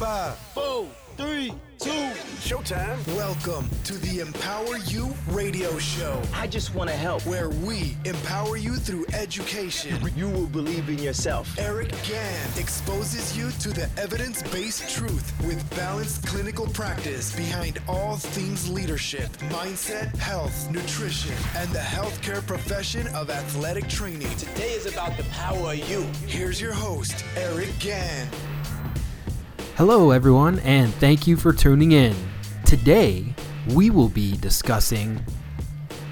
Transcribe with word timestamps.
Five, 0.00 0.38
four, 0.54 0.86
three, 1.18 1.52
two. 1.78 1.90
Showtime. 2.40 3.06
Welcome 3.08 3.68
to 3.84 3.98
the 3.98 4.20
Empower 4.20 4.78
You 4.86 5.14
radio 5.28 5.76
show, 5.78 6.22
I 6.32 6.46
just 6.46 6.74
want 6.74 6.88
to 6.88 6.96
help. 6.96 7.26
where 7.26 7.50
we 7.50 7.98
empower 8.06 8.56
you 8.56 8.76
through 8.76 9.04
education. 9.12 10.00
You 10.16 10.30
will 10.30 10.46
believe 10.46 10.88
in 10.88 10.98
yourself. 11.00 11.54
Eric 11.58 11.90
Gann 12.08 12.48
exposes 12.58 13.36
you 13.36 13.50
to 13.50 13.68
the 13.74 13.90
evidence 13.98 14.42
based 14.44 14.88
truth 14.88 15.34
with 15.46 15.68
balanced 15.76 16.26
clinical 16.26 16.66
practice 16.68 17.36
behind 17.36 17.78
all 17.86 18.16
things 18.16 18.70
leadership, 18.70 19.28
mindset, 19.50 20.16
health, 20.16 20.70
nutrition, 20.70 21.34
and 21.56 21.68
the 21.72 21.78
healthcare 21.78 22.44
profession 22.46 23.06
of 23.08 23.28
athletic 23.28 23.86
training. 23.86 24.34
Today 24.38 24.70
is 24.70 24.86
about 24.86 25.14
the 25.18 25.24
power 25.24 25.72
of 25.72 25.90
you. 25.90 26.06
Here's 26.26 26.58
your 26.58 26.72
host, 26.72 27.22
Eric 27.36 27.68
Gann. 27.80 28.28
Hello, 29.80 30.10
everyone, 30.10 30.58
and 30.58 30.92
thank 30.96 31.26
you 31.26 31.38
for 31.38 31.54
tuning 31.54 31.92
in. 31.92 32.14
Today, 32.66 33.24
we 33.70 33.88
will 33.88 34.10
be 34.10 34.36
discussing 34.36 35.18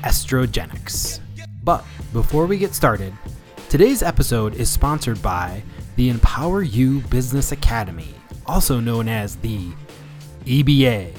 estrogenics. 0.05 1.21
But 1.65 1.85
before 2.15 2.47
we 2.47 2.57
get 2.57 2.75
started, 2.75 3.13
today's 3.69 4.03
episode 4.03 4.55
is 4.55 4.71
sponsored 4.71 5.21
by 5.21 5.63
the 5.97 6.09
Empower 6.09 6.63
You 6.63 7.01
Business 7.11 7.53
Academy, 7.53 8.15
also 8.47 8.81
known 8.81 9.07
as 9.07 9.37
the 9.37 9.71
EBA. 10.47 11.15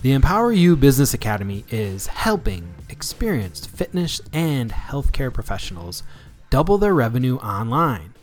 The 0.00 0.12
Empower 0.12 0.52
You 0.52 0.76
Business 0.76 1.12
Academy 1.12 1.66
is 1.68 2.06
helping 2.06 2.74
experienced 2.88 3.68
fitness 3.68 4.22
and 4.32 4.72
healthcare 4.72 5.30
professionals 5.30 6.02
double 6.48 6.78
their 6.78 6.94
revenue 6.94 7.36
online, 7.40 8.14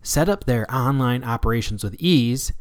set 0.00 0.28
up 0.28 0.44
their 0.44 0.72
online 0.72 1.24
operations 1.24 1.82
with 1.82 1.96
ease, 1.98 2.52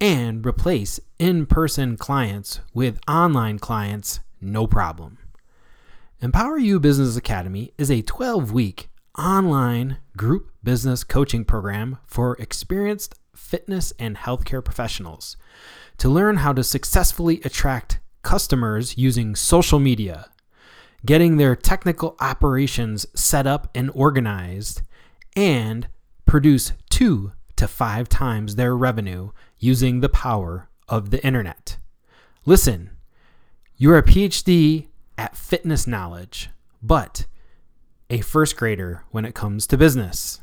and 0.00 0.44
replace 0.44 1.00
in 1.18 1.46
person 1.46 1.96
clients 1.96 2.60
with 2.72 2.98
online 3.08 3.58
clients 3.58 4.20
no 4.40 4.66
problem. 4.66 5.18
Empower 6.20 6.58
You 6.58 6.80
Business 6.80 7.16
Academy 7.16 7.72
is 7.78 7.90
a 7.90 8.02
12 8.02 8.52
week 8.52 8.88
online 9.18 9.98
group 10.16 10.50
business 10.62 11.04
coaching 11.04 11.44
program 11.44 11.98
for 12.06 12.36
experienced 12.36 13.14
fitness 13.34 13.92
and 13.98 14.16
healthcare 14.16 14.64
professionals 14.64 15.36
to 15.98 16.08
learn 16.08 16.38
how 16.38 16.52
to 16.52 16.64
successfully 16.64 17.40
attract 17.44 18.00
customers 18.22 18.96
using 18.96 19.34
social 19.36 19.78
media, 19.78 20.30
getting 21.04 21.36
their 21.36 21.54
technical 21.54 22.16
operations 22.20 23.06
set 23.14 23.46
up 23.46 23.68
and 23.74 23.90
organized, 23.94 24.82
and 25.36 25.88
produce 26.26 26.72
two 26.90 27.32
to 27.56 27.68
five 27.68 28.08
times 28.08 28.56
their 28.56 28.76
revenue 28.76 29.30
using 29.64 30.00
the 30.00 30.10
power 30.10 30.68
of 30.90 31.08
the 31.08 31.24
internet. 31.24 31.78
Listen, 32.44 32.90
you're 33.78 33.96
a 33.96 34.02
PhD 34.02 34.88
at 35.16 35.38
fitness 35.38 35.86
knowledge, 35.86 36.50
but 36.82 37.24
a 38.10 38.20
first 38.20 38.58
grader 38.58 39.04
when 39.10 39.24
it 39.24 39.34
comes 39.34 39.66
to 39.66 39.78
business. 39.78 40.42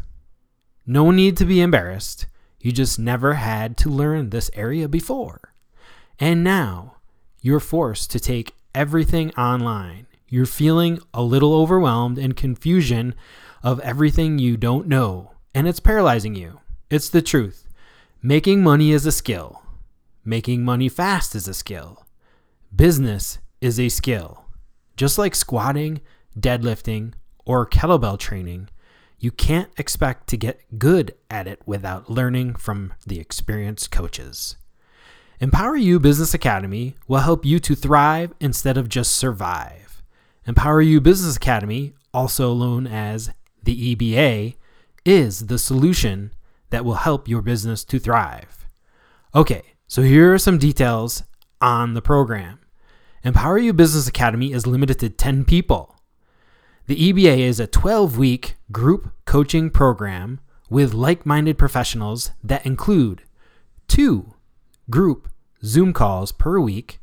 No 0.88 1.12
need 1.12 1.38
to 1.38 1.46
be 1.46 1.62
embarrassed. 1.62 2.26
You 2.60 2.72
just 2.72 2.98
never 2.98 3.36
had 3.36 3.78
to 3.78 3.90
learn 3.90 4.32
this 4.32 4.50
area 4.56 4.88
before. 4.88 5.54
And 6.20 6.44
now 6.44 6.96
you're 7.42 7.60
forced 7.60 8.10
to 8.12 8.20
take 8.20 8.56
everything 8.74 9.32
online. 9.36 10.08
You're 10.30 10.48
feeling 10.48 11.00
a 11.14 11.22
little 11.22 11.54
overwhelmed 11.54 12.18
and 12.18 12.36
confusion 12.36 13.14
of 13.62 13.80
everything 13.82 14.40
you 14.40 14.58
don't 14.58 14.88
know, 14.88 15.34
and 15.54 15.68
it's 15.68 15.80
paralyzing 15.80 16.34
you. 16.34 16.60
It's 16.90 17.10
the 17.10 17.22
truth. 17.22 17.68
Making 18.24 18.62
money 18.62 18.92
is 18.92 19.08
a 19.08 19.12
skill. 19.12 19.64
Making 20.24 20.64
money 20.64 20.90
fast 20.90 21.34
is 21.34 21.48
a 21.48 21.56
skill. 21.56 22.06
Business 22.74 23.40
is 23.62 23.80
a 23.80 23.90
skill. 23.90 24.46
Just 24.96 25.18
like 25.18 25.34
squatting, 25.34 26.02
deadlifting, 26.40 27.14
or 27.46 27.66
kettlebell 27.66 28.20
training, 28.20 28.70
you 29.18 29.32
can't 29.32 29.72
expect 29.76 30.28
to 30.28 30.38
get 30.38 30.62
good 30.78 31.16
at 31.32 31.48
it 31.48 31.64
without 31.66 32.12
learning 32.12 32.54
from 32.54 32.94
the 33.08 33.20
experienced 33.20 33.90
coaches. 33.90 34.56
Empower 35.40 35.76
You 35.76 36.00
Business 36.00 36.36
Academy 36.36 36.94
will 37.08 37.22
help 37.22 37.44
you 37.44 37.58
to 37.58 37.74
thrive 37.74 38.36
instead 38.40 38.78
of 38.78 38.88
just 38.88 39.16
survive. 39.16 40.04
Empower 40.46 40.82
You 40.82 41.02
Business 41.02 41.38
Academy, 41.38 41.94
also 42.14 42.54
known 42.54 42.86
as 42.86 43.32
the 43.64 43.96
EBA, 43.96 44.58
is 45.06 45.48
the 45.48 45.58
solution 45.58 46.32
that 46.72 46.84
will 46.84 46.96
help 46.96 47.28
your 47.28 47.42
business 47.42 47.84
to 47.86 48.00
thrive. 48.00 48.66
Okay, 49.36 49.62
so 49.88 50.02
here 50.02 50.34
are 50.34 50.40
some 50.40 50.58
details 50.58 51.24
on 51.62 51.94
the 51.94 52.02
program. 52.02 52.60
Empower 53.24 53.60
You 53.60 53.72
Business 53.72 54.08
Academy 54.08 54.52
is 54.52 54.66
limited 54.66 55.00
to 55.00 55.10
10 55.10 55.46
people. 55.46 55.96
The 56.88 57.14
EBA 57.14 57.38
is 57.40 57.60
a 57.60 57.68
12 57.68 58.18
week 58.18 58.56
group 58.72 59.14
coaching 59.26 59.70
program 59.70 60.40
with 60.70 60.94
like 60.94 61.26
minded 61.26 61.58
professionals 61.58 62.32
that 62.44 62.66
include 62.66 63.24
two 63.88 64.34
group 64.90 65.30
Zoom 65.64 65.94
calls 65.94 66.32
per 66.32 66.60
week, 66.60 67.00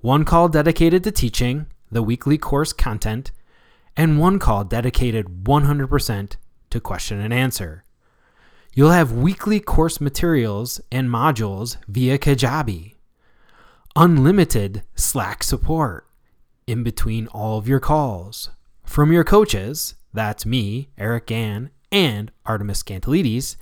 one 0.00 0.24
call 0.24 0.48
dedicated 0.48 1.02
to 1.04 1.10
teaching 1.10 1.66
the 1.90 2.02
weekly 2.02 2.36
course 2.36 2.72
content, 2.72 3.30
and 3.96 4.18
one 4.18 4.38
call 4.38 4.64
dedicated 4.64 5.44
100% 5.44 6.36
to 6.70 6.80
question 6.80 7.20
and 7.20 7.32
answer. 7.32 7.84
You'll 8.74 8.90
have 8.90 9.12
weekly 9.12 9.60
course 9.60 10.00
materials 10.00 10.80
and 10.90 11.10
modules 11.10 11.76
via 11.88 12.18
Kajabi, 12.18 12.94
unlimited 13.94 14.82
Slack 14.94 15.42
support 15.42 16.06
in 16.66 16.82
between 16.82 17.26
all 17.28 17.58
of 17.58 17.68
your 17.68 17.80
calls. 17.80 18.50
From 18.84 19.12
your 19.12 19.24
coaches 19.24 19.94
that's 20.14 20.46
me, 20.46 20.88
Eric 20.98 21.26
Gann, 21.26 21.70
and 21.90 22.30
Artemis 22.46 22.78
Scantilides, 22.82 23.56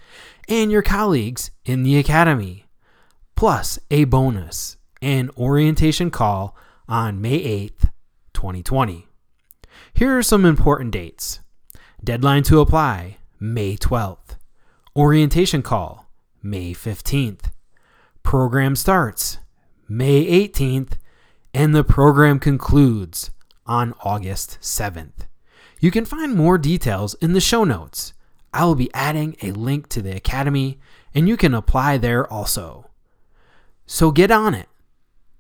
and 0.49 0.71
your 0.71 0.83
colleagues 0.83 1.51
in 1.65 1.83
the 1.83 1.99
Academy, 1.99 2.67
plus 3.37 3.79
a 3.91 4.05
bonus 4.05 4.77
an 5.03 5.31
orientation 5.37 6.11
call 6.11 6.55
on 6.89 7.21
May 7.21 7.39
8th, 7.39 7.91
2020. 8.35 9.07
Here 9.95 10.19
are 10.19 10.23
some 10.23 10.45
important 10.45 10.93
dates. 10.93 11.41
Deadline 12.05 12.43
to 12.45 12.61
apply 12.61 13.17
May 13.39 13.77
12th, 13.77 14.37
orientation 14.97 15.63
call 15.63 16.11
May 16.43 16.73
15th, 16.73 17.53
program 18.23 18.75
starts 18.75 19.39
May 19.89 20.25
18th, 20.49 20.93
and 21.55 21.75
the 21.75 21.85
program 21.85 22.39
concludes 22.39 23.31
on 23.67 23.95
August 24.03 24.59
7th. 24.61 25.27
You 25.79 25.91
can 25.91 26.05
find 26.05 26.35
more 26.35 26.59
details 26.59 27.15
in 27.15 27.33
the 27.33 27.41
show 27.41 27.65
notes. 27.65 28.15
I 28.53 28.65
will 28.65 28.75
be 28.75 28.93
adding 28.93 29.37
a 29.43 29.53
link 29.53 29.89
to 29.91 30.03
the 30.03 30.15
Academy, 30.15 30.81
and 31.15 31.29
you 31.29 31.37
can 31.37 31.55
apply 31.55 31.99
there 31.99 32.31
also. 32.31 32.91
So 33.87 34.11
get 34.11 34.31
on 34.31 34.55
it 34.55 34.69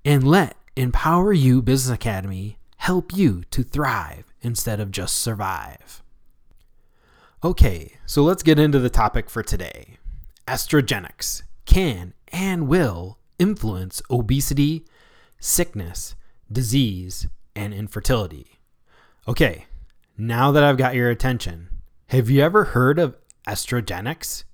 and 0.05 0.27
let 0.27 0.56
Empower 0.77 1.32
You 1.32 1.61
Business 1.61 1.94
Academy 1.94 2.59
help 2.78 3.17
you 3.17 3.43
to 3.50 3.62
thrive 3.62 4.32
instead 4.43 4.81
of 4.81 4.91
just 4.91 5.19
survive. 5.19 6.03
Okay, 7.43 7.95
so 8.05 8.23
let's 8.23 8.43
get 8.43 8.59
into 8.59 8.78
the 8.78 8.91
topic 8.91 9.31
for 9.31 9.43
today. 9.43 9.97
Estrogenics 10.47 11.43
can 11.65 12.12
and 12.28 12.69
will 12.69 13.17
influence 13.39 14.03
obesity, 14.11 14.84
sickness, 15.39 16.17
disease, 16.53 17.29
and 17.56 17.73
infertility. 17.73 18.59
Okay, 19.27 19.65
now 20.19 20.53
that 20.53 20.62
I've 20.62 20.77
got 20.77 20.95
your 20.95 21.09
attention, 21.09 21.71
have 22.09 22.29
you 22.29 22.43
ever 22.43 22.65
heard 22.65 22.99
of 22.99 23.17
estrogenics? 23.47 24.45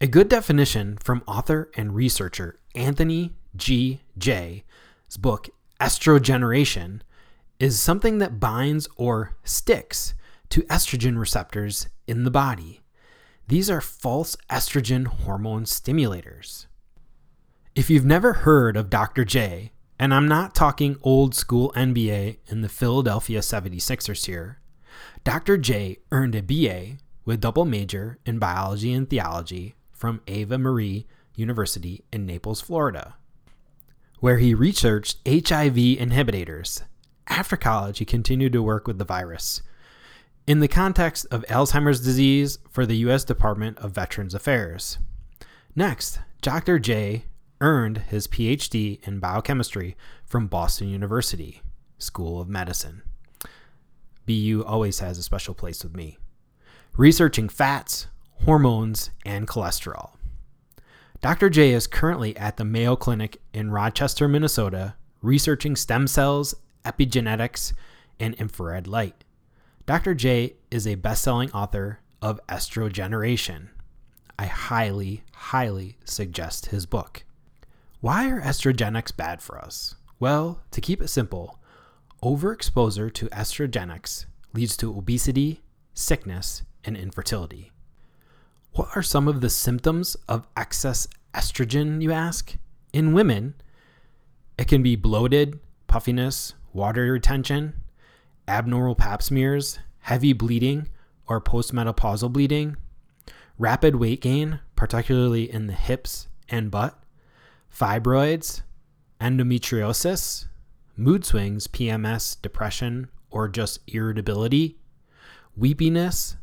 A 0.00 0.08
good 0.08 0.28
definition 0.28 0.98
from 1.00 1.22
author 1.24 1.70
and 1.76 1.94
researcher 1.94 2.58
Anthony 2.74 3.36
G. 3.54 4.00
Jay's 4.18 4.64
book, 5.20 5.48
Estrogeneration, 5.80 7.02
is 7.60 7.78
something 7.78 8.18
that 8.18 8.40
binds 8.40 8.88
or 8.96 9.36
sticks 9.44 10.14
to 10.50 10.62
estrogen 10.62 11.18
receptors 11.18 11.88
in 12.06 12.24
the 12.24 12.30
body. 12.30 12.82
These 13.48 13.70
are 13.70 13.80
false 13.80 14.36
estrogen 14.50 15.06
hormone 15.06 15.64
stimulators. 15.64 16.66
If 17.74 17.90
you've 17.90 18.04
never 18.04 18.32
heard 18.32 18.76
of 18.76 18.90
Dr. 18.90 19.24
Jay, 19.24 19.72
and 19.98 20.12
I'm 20.12 20.28
not 20.28 20.54
talking 20.54 20.96
old 21.02 21.34
school 21.34 21.72
NBA 21.76 22.38
in 22.48 22.62
the 22.62 22.68
Philadelphia 22.68 23.40
76ers 23.40 24.26
here, 24.26 24.60
Dr. 25.24 25.56
Jay 25.56 25.98
earned 26.10 26.34
a 26.34 26.42
BA 26.42 26.98
with 27.24 27.40
double 27.40 27.64
major 27.64 28.18
in 28.24 28.38
biology 28.38 28.92
and 28.92 29.08
theology 29.08 29.74
from 29.92 30.20
Ave 30.28 30.56
Maria 30.56 31.04
University 31.34 32.04
in 32.12 32.26
Naples, 32.26 32.60
Florida, 32.60 33.16
where 34.20 34.38
he 34.38 34.54
researched 34.54 35.18
HIV 35.26 35.74
inhibitors. 35.74 36.82
After 37.28 37.56
college, 37.56 37.98
he 37.98 38.04
continued 38.04 38.52
to 38.52 38.62
work 38.62 38.86
with 38.86 38.98
the 38.98 39.04
virus 39.04 39.62
in 40.46 40.60
the 40.60 40.68
context 40.68 41.26
of 41.30 41.44
Alzheimer's 41.48 42.00
disease 42.00 42.58
for 42.70 42.86
the 42.86 42.96
U.S. 42.98 43.24
Department 43.24 43.78
of 43.78 43.92
Veterans 43.92 44.34
Affairs. 44.34 44.98
Next, 45.74 46.20
Dr. 46.40 46.78
Jay 46.78 47.24
earned 47.60 47.98
his 48.08 48.28
PhD 48.28 49.06
in 49.06 49.18
biochemistry 49.18 49.96
from 50.24 50.46
Boston 50.46 50.88
University 50.88 51.62
School 51.98 52.40
of 52.40 52.48
Medicine. 52.48 53.02
BU 54.26 54.64
always 54.66 55.00
has 55.00 55.18
a 55.18 55.22
special 55.22 55.54
place 55.54 55.82
with 55.82 55.96
me. 55.96 56.18
Researching 56.96 57.48
fats, 57.48 58.06
hormones, 58.44 59.10
and 59.24 59.48
cholesterol. 59.48 60.12
Dr. 61.20 61.50
Jay 61.50 61.72
is 61.72 61.86
currently 61.86 62.36
at 62.36 62.56
the 62.56 62.64
Mayo 62.64 62.94
Clinic 62.94 63.40
in 63.52 63.70
Rochester, 63.70 64.28
Minnesota, 64.28 64.94
researching 65.22 65.74
stem 65.74 66.06
cells, 66.06 66.54
epigenetics, 66.84 67.72
and 68.20 68.34
infrared 68.34 68.86
light. 68.86 69.24
Dr. 69.86 70.16
Jay 70.16 70.56
is 70.68 70.84
a 70.84 70.96
best 70.96 71.22
selling 71.22 71.52
author 71.52 72.00
of 72.20 72.40
Estrogeneration. 72.48 73.68
I 74.36 74.46
highly, 74.46 75.22
highly 75.32 75.96
suggest 76.04 76.66
his 76.66 76.86
book. 76.86 77.22
Why 78.00 78.28
are 78.28 78.40
estrogenics 78.40 79.16
bad 79.16 79.40
for 79.40 79.56
us? 79.56 79.94
Well, 80.18 80.60
to 80.72 80.80
keep 80.80 81.00
it 81.00 81.06
simple, 81.06 81.60
overexposure 82.20 83.14
to 83.14 83.28
estrogenics 83.28 84.26
leads 84.52 84.76
to 84.78 84.90
obesity, 84.90 85.62
sickness, 85.94 86.64
and 86.84 86.96
infertility. 86.96 87.70
What 88.72 88.88
are 88.96 89.04
some 89.04 89.28
of 89.28 89.40
the 89.40 89.50
symptoms 89.50 90.16
of 90.28 90.48
excess 90.56 91.06
estrogen, 91.32 92.02
you 92.02 92.10
ask? 92.10 92.56
In 92.92 93.12
women, 93.12 93.54
it 94.58 94.66
can 94.66 94.82
be 94.82 94.96
bloated, 94.96 95.60
puffiness, 95.86 96.54
water 96.72 97.12
retention, 97.12 97.74
abnormal 98.48 98.94
pap 98.94 99.22
smears, 99.22 99.78
heavy 100.00 100.32
bleeding 100.32 100.88
or 101.26 101.40
postmenopausal 101.40 102.32
bleeding, 102.32 102.76
rapid 103.58 103.96
weight 103.96 104.20
gain, 104.20 104.60
particularly 104.76 105.50
in 105.50 105.66
the 105.66 105.72
hips 105.72 106.28
and 106.48 106.70
butt, 106.70 106.98
fibroids, 107.72 108.62
endometriosis, 109.20 110.46
mood 110.96 111.24
swings, 111.24 111.66
PMS, 111.66 112.40
depression, 112.40 113.08
or 113.30 113.48
just 113.48 113.80
irritability, 113.88 114.78
weepiness, 115.56 116.36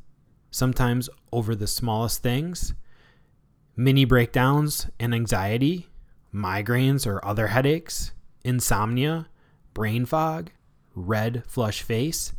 sometimes 0.51 1.09
over 1.31 1.55
the 1.55 1.67
smallest 1.67 2.21
things, 2.21 2.73
mini 3.75 4.05
breakdowns 4.05 4.89
and 4.99 5.13
anxiety, 5.13 5.87
migraines 6.33 7.07
or 7.07 7.23
other 7.25 7.47
headaches, 7.47 8.11
insomnia, 8.43 9.27
brain 9.73 10.05
fog, 10.05 10.51
red 10.95 11.43
flush 11.47 11.81
face, 11.81 12.33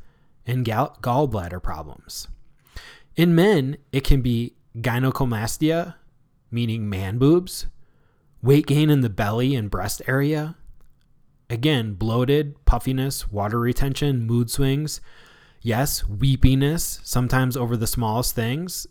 and 0.46 0.64
gall- 0.64 0.96
gallbladder 1.00 1.62
problems. 1.62 2.28
In 3.16 3.34
men, 3.34 3.76
it 3.92 4.04
can 4.04 4.20
be 4.20 4.54
gynecomastia, 4.76 5.94
meaning 6.50 6.88
man 6.88 7.18
boobs, 7.18 7.66
weight 8.42 8.66
gain 8.66 8.90
in 8.90 9.00
the 9.00 9.10
belly 9.10 9.54
and 9.54 9.70
breast 9.70 10.02
area, 10.06 10.56
again, 11.48 11.94
bloated, 11.94 12.62
puffiness, 12.64 13.30
water 13.30 13.58
retention, 13.60 14.26
mood 14.26 14.50
swings, 14.50 15.00
yes, 15.60 16.02
weepiness, 16.02 17.00
sometimes 17.04 17.56
over 17.56 17.76
the 17.76 17.86
smallest 17.86 18.34
things, 18.34 18.86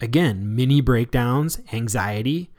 again, 0.00 0.54
mini 0.54 0.80
breakdowns, 0.80 1.60
anxiety, 1.72 2.50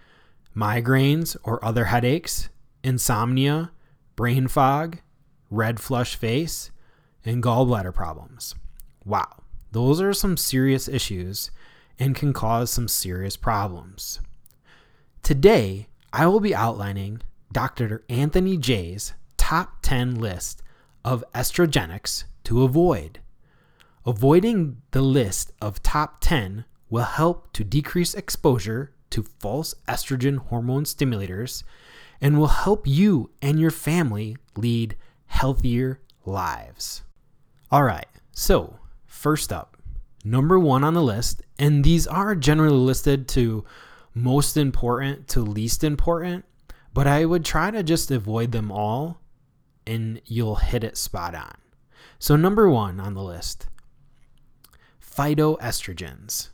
migraines 0.55 1.35
or 1.43 1.63
other 1.63 1.85
headaches, 1.85 2.49
insomnia, 2.83 3.71
brain 4.15 4.47
fog, 4.47 4.99
red 5.49 5.79
flush 5.79 6.15
face, 6.15 6.71
and 7.23 7.43
gallbladder 7.43 7.93
problems. 7.93 8.55
Wow, 9.03 9.43
those 9.71 10.01
are 10.01 10.13
some 10.13 10.37
serious 10.37 10.87
issues 10.87 11.51
and 11.99 12.15
can 12.15 12.33
cause 12.33 12.71
some 12.71 12.87
serious 12.87 13.37
problems. 13.37 14.19
Today, 15.23 15.87
I 16.13 16.27
will 16.27 16.39
be 16.39 16.55
outlining 16.55 17.21
Dr. 17.51 18.03
Anthony 18.09 18.57
Jay's 18.57 19.13
top 19.37 19.81
10 19.81 20.15
list 20.15 20.61
of 21.03 21.23
estrogenics 21.33 22.25
to 22.43 22.63
avoid. 22.63 23.19
Avoiding 24.05 24.81
the 24.91 25.01
list 25.01 25.51
of 25.61 25.81
top 25.81 26.17
10 26.19 26.65
will 26.89 27.03
help 27.03 27.51
to 27.53 27.63
decrease 27.63 28.13
exposure 28.13 28.93
to 29.09 29.23
false 29.39 29.73
estrogen 29.87 30.37
hormone 30.37 30.83
stimulators 30.83 31.63
and 32.21 32.37
will 32.37 32.47
help 32.47 32.87
you 32.87 33.31
and 33.41 33.59
your 33.59 33.71
family 33.71 34.37
lead 34.55 34.95
healthier 35.27 36.01
lives. 36.25 37.03
All 37.71 37.83
right, 37.83 38.07
so 38.31 38.79
first 39.05 39.51
up, 39.51 39.77
number 40.23 40.59
one 40.59 40.83
on 40.83 40.93
the 40.93 41.01
list, 41.01 41.41
and 41.57 41.83
these 41.83 42.07
are 42.07 42.35
generally 42.35 42.75
listed 42.75 43.27
to 43.29 43.65
most 44.13 44.55
important 44.57 45.27
to 45.29 45.41
least 45.41 45.83
important, 45.83 46.45
but 46.93 47.07
I 47.07 47.25
would 47.25 47.43
try 47.43 47.71
to 47.71 47.83
just 47.83 48.09
avoid 48.11 48.51
them 48.51 48.71
all 48.71 49.21
and 49.85 50.21
you'll 50.25 50.55
hit 50.55 50.83
it 50.83 50.97
spot 50.97 51.35
on. 51.35 51.55
So, 52.17 52.35
number 52.35 52.69
one 52.69 52.99
on 52.99 53.13
the 53.13 53.23
list 53.23 53.67
phytoestrogens. 55.01 56.49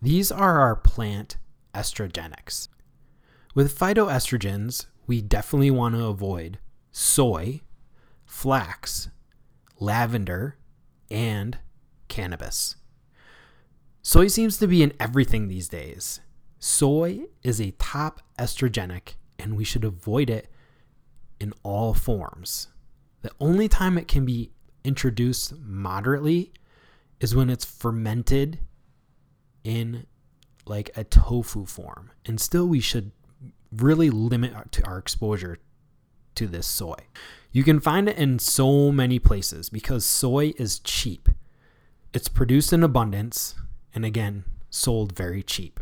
These 0.00 0.30
are 0.30 0.60
our 0.60 0.76
plant 0.76 1.36
estrogenics. 1.74 2.68
With 3.54 3.76
phytoestrogens, 3.76 4.86
we 5.06 5.20
definitely 5.20 5.70
want 5.70 5.94
to 5.94 6.04
avoid 6.04 6.58
soy, 6.92 7.62
flax, 8.34 9.08
lavender, 9.78 10.58
and 11.08 11.56
cannabis. 12.08 12.74
Soy 14.02 14.26
seems 14.26 14.58
to 14.58 14.66
be 14.66 14.82
in 14.82 14.92
everything 14.98 15.46
these 15.46 15.68
days. 15.68 16.20
Soy 16.58 17.26
is 17.44 17.60
a 17.60 17.70
top 17.78 18.20
estrogenic, 18.36 19.14
and 19.38 19.56
we 19.56 19.64
should 19.64 19.84
avoid 19.84 20.28
it 20.28 20.50
in 21.38 21.54
all 21.62 21.94
forms. 21.94 22.66
The 23.22 23.30
only 23.38 23.68
time 23.68 23.96
it 23.96 24.08
can 24.08 24.26
be 24.26 24.50
introduced 24.82 25.54
moderately 25.56 26.52
is 27.20 27.36
when 27.36 27.48
it's 27.48 27.64
fermented 27.64 28.58
in 29.62 30.06
like 30.66 30.90
a 30.96 31.04
tofu 31.04 31.66
form. 31.66 32.10
And 32.26 32.40
still, 32.40 32.66
we 32.66 32.80
should 32.80 33.12
really 33.72 34.10
limit 34.10 34.52
our, 34.54 34.66
our 34.84 34.98
exposure 34.98 35.60
to 36.34 36.48
this 36.48 36.66
soy. 36.66 36.98
You 37.54 37.62
can 37.62 37.78
find 37.78 38.08
it 38.08 38.18
in 38.18 38.40
so 38.40 38.90
many 38.90 39.20
places 39.20 39.70
because 39.70 40.04
soy 40.04 40.54
is 40.58 40.80
cheap. 40.80 41.28
It's 42.12 42.26
produced 42.26 42.72
in 42.72 42.82
abundance 42.82 43.54
and 43.94 44.04
again, 44.04 44.42
sold 44.70 45.12
very 45.12 45.40
cheap. 45.40 45.78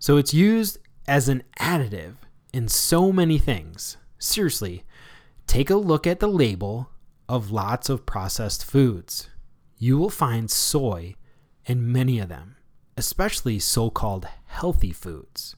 So 0.00 0.16
it's 0.16 0.34
used 0.34 0.78
as 1.06 1.28
an 1.28 1.44
additive 1.60 2.14
in 2.52 2.66
so 2.66 3.12
many 3.12 3.38
things. 3.38 3.98
Seriously, 4.18 4.82
take 5.46 5.70
a 5.70 5.76
look 5.76 6.08
at 6.08 6.18
the 6.18 6.26
label 6.26 6.90
of 7.28 7.52
lots 7.52 7.88
of 7.88 8.04
processed 8.04 8.64
foods. 8.64 9.30
You 9.78 9.96
will 9.96 10.10
find 10.10 10.50
soy 10.50 11.14
in 11.66 11.92
many 11.92 12.18
of 12.18 12.28
them, 12.28 12.56
especially 12.96 13.60
so 13.60 13.90
called 13.90 14.26
healthy 14.46 14.90
foods. 14.90 15.54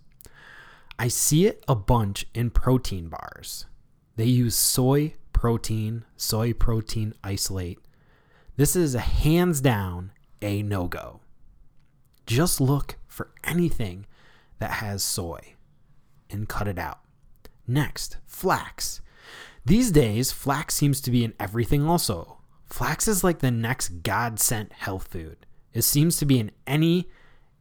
I 0.99 1.09
see 1.09 1.47
it 1.47 1.65
a 1.67 1.75
bunch 1.75 2.27
in 2.35 2.51
protein 2.51 3.09
bars. 3.09 3.65
They 4.17 4.27
use 4.27 4.55
soy 4.55 5.15
protein, 5.33 6.05
soy 6.17 6.53
protein 6.53 7.15
isolate. 7.25 7.79
This 8.57 8.77
is 8.77 8.95
a 8.95 9.01
hands 9.01 9.61
down 9.61 10.13
a 10.41 10.63
no 10.63 10.87
go. 10.87 11.21
Just 12.27 12.61
look 12.61 12.97
for 13.07 13.31
anything 13.45 14.07
that 14.59 14.73
has 14.73 15.03
soy 15.03 15.55
and 16.31 16.49
cut 16.49 16.69
it 16.69 16.79
out. 16.79 17.01
Next, 17.67 18.19
flax. 18.27 19.01
These 19.65 19.93
days, 19.93 20.33
flax 20.33 20.75
seems 20.75 21.01
to 21.03 21.11
be 21.11 21.25
in 21.25 21.35
everything 21.39 21.87
also. 21.87 22.39
Flax 22.67 23.07
is 23.07 23.23
like 23.23 23.39
the 23.39 23.51
next 23.51 24.03
God 24.03 24.41
sent 24.41 24.73
health 24.73 25.09
food. 25.09 25.47
It 25.73 25.83
seems 25.83 26.17
to 26.19 26.27
be 26.27 26.39
in 26.39 26.51
any 26.67 27.09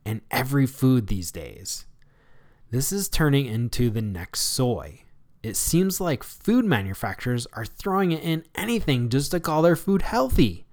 and 0.05 0.22
every 0.31 0.65
food 0.65 1.08
these 1.08 1.31
days. 1.31 1.86
This 2.72 2.91
is 2.91 3.10
turning 3.10 3.46
into 3.46 3.89
the 3.89 4.01
next 4.01 4.41
soy. 4.41 5.03
It 5.43 5.57
seems 5.57 6.00
like 6.00 6.24
food 6.24 6.65
manufacturers 6.65 7.48
are 7.53 7.65
throwing 7.65 8.12
it 8.12 8.24
in 8.24 8.43
anything 8.55 9.10
just 9.10 9.31
to 9.31 9.39
call 9.39 9.62
their 9.62 9.75
food 9.75 10.03
healthy. 10.03 10.65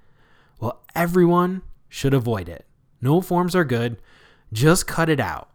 Well, 0.61 0.83
everyone 0.95 1.63
should 1.89 2.13
avoid 2.13 2.49
it. 2.49 2.67
No 3.01 3.21
forms 3.21 3.55
are 3.55 3.65
good. 3.65 4.01
Just 4.53 4.87
cut 4.87 5.09
it 5.09 5.21
out. 5.21 5.49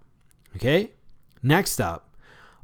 Okay? 0.55 0.91
Next 1.41 1.79
up, 1.79 2.15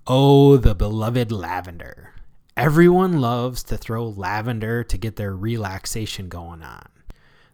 oh, 0.07 0.57
the 0.57 0.73
beloved 0.73 1.31
lavender. 1.31 2.13
Everyone 2.57 3.21
loves 3.21 3.63
to 3.63 3.77
throw 3.77 4.07
lavender 4.07 4.83
to 4.83 4.97
get 4.97 5.17
their 5.17 5.35
relaxation 5.35 6.29
going 6.29 6.63
on. 6.63 6.87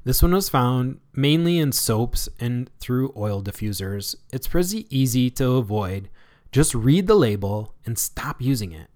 This 0.04 0.22
one 0.22 0.34
was 0.34 0.50
found 0.50 1.00
mainly 1.14 1.58
in 1.58 1.72
soaps 1.72 2.30
and 2.40 2.70
through 2.80 3.14
oil 3.18 3.42
diffusers. 3.42 4.16
It's 4.32 4.48
pretty 4.48 4.86
easy 4.96 5.30
to 5.32 5.54
avoid. 5.54 6.10
Just 6.56 6.74
read 6.74 7.08
the 7.08 7.16
label 7.16 7.76
and 7.86 8.00
stop 8.00 8.42
using 8.42 8.72
it. 8.72 8.88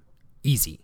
Easy. 0.43 0.79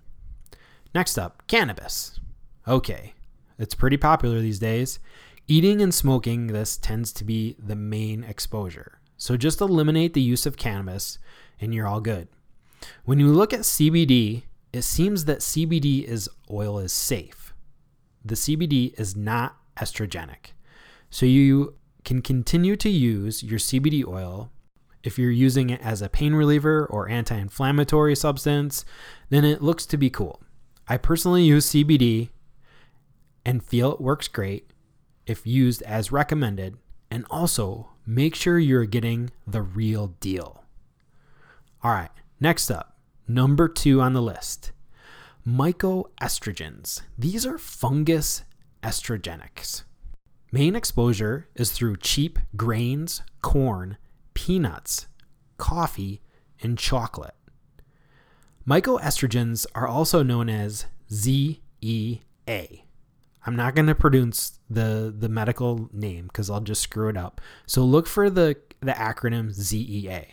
Next 0.94 1.18
up, 1.18 1.42
cannabis. 1.48 2.20
Okay, 2.68 3.14
it's 3.58 3.74
pretty 3.74 3.96
popular 3.96 4.42
these 4.42 4.60
days. 4.60 5.00
Eating 5.48 5.82
and 5.82 5.94
smoking 5.94 6.48
this 6.48 6.76
tends 6.76 7.14
to 7.14 7.24
be 7.24 7.56
the 7.58 7.78
main 7.78 8.26
exposure. 8.26 9.00
So 9.16 9.38
just 9.38 9.62
eliminate 9.62 10.14
the 10.14 10.22
use 10.22 10.46
of 10.46 10.58
cannabis 10.58 11.18
and 11.62 11.74
you're 11.74 11.88
all 11.88 12.02
good. 12.02 12.28
When 13.06 13.22
you 13.22 13.30
look 13.30 13.54
at 13.54 13.62
CBD, 13.62 14.44
it 14.74 14.82
seems 14.82 15.24
that 15.24 15.40
CBD 15.40 16.04
is 16.04 16.28
oil 16.52 16.80
is 16.80 16.92
safe. 16.92 17.54
The 18.26 18.36
CBD 18.36 19.00
is 19.00 19.16
not 19.16 19.56
estrogenic. 19.78 20.52
So 21.10 21.26
you 21.26 21.76
can 22.04 22.22
continue 22.22 22.76
to 22.76 22.90
use 22.90 23.44
your 23.44 23.60
CBD 23.60 24.06
oil 24.06 24.52
if 25.06 25.20
you're 25.20 25.32
using 25.32 25.70
it 25.70 25.82
as 25.82 26.02
a 26.02 26.10
pain 26.10 26.34
reliever 26.34 26.86
or 26.86 27.08
anti 27.08 27.36
inflammatory 27.36 28.16
substance, 28.16 28.84
then 29.30 29.46
it 29.46 29.62
looks 29.62 29.86
to 29.86 29.98
be 29.98 30.10
cool. 30.10 30.42
I 30.88 30.98
personally 30.98 31.44
use 31.44 31.68
CBD 31.68 32.30
and 33.46 33.64
feel 33.64 33.94
it 33.94 34.02
works 34.02 34.28
great 34.28 34.72
if 35.26 35.46
used 35.46 35.82
as 35.84 36.12
recommended. 36.12 36.78
And 37.12 37.26
also, 37.30 37.92
make 38.06 38.36
sure 38.36 38.58
you're 38.58 38.86
getting 38.86 39.30
the 39.46 39.62
real 39.62 40.08
deal. 40.20 40.64
All 41.84 41.92
right, 41.92 42.12
next 42.40 42.72
up, 42.72 42.98
number 43.28 43.68
two 43.68 44.02
on 44.02 44.14
the 44.14 44.22
list 44.22 44.72
mycoestrogens. 45.48 47.04
These 47.18 47.46
are 47.46 47.60
fungus 47.60 48.44
estrogenics. 48.82 49.84
Main 50.52 50.76
exposure 50.76 51.48
is 51.56 51.72
through 51.72 51.98
cheap 51.98 52.40
grains, 52.56 53.22
corn, 53.42 53.98
peanuts, 54.36 55.08
coffee, 55.58 56.22
and 56.62 56.78
chocolate. 56.78 57.34
Mycoestrogens 58.68 59.66
are 59.74 59.88
also 59.88 60.22
known 60.22 60.50
as 60.50 60.86
ZEA. 61.12 62.22
I'm 63.48 63.56
not 63.56 63.76
going 63.76 63.86
to 63.88 63.96
pronounce 63.96 64.60
the, 64.70 65.14
the 65.16 65.30
medical 65.30 65.90
name 65.92 66.28
because 66.28 66.50
I'll 66.50 66.62
just 66.62 66.82
screw 66.82 67.10
it 67.10 67.18
up. 67.18 67.42
So 67.66 67.84
look 67.84 68.08
for 68.08 68.30
the, 68.30 68.56
the 68.82 68.94
acronym 68.94 69.52
ZEA. 69.52 70.26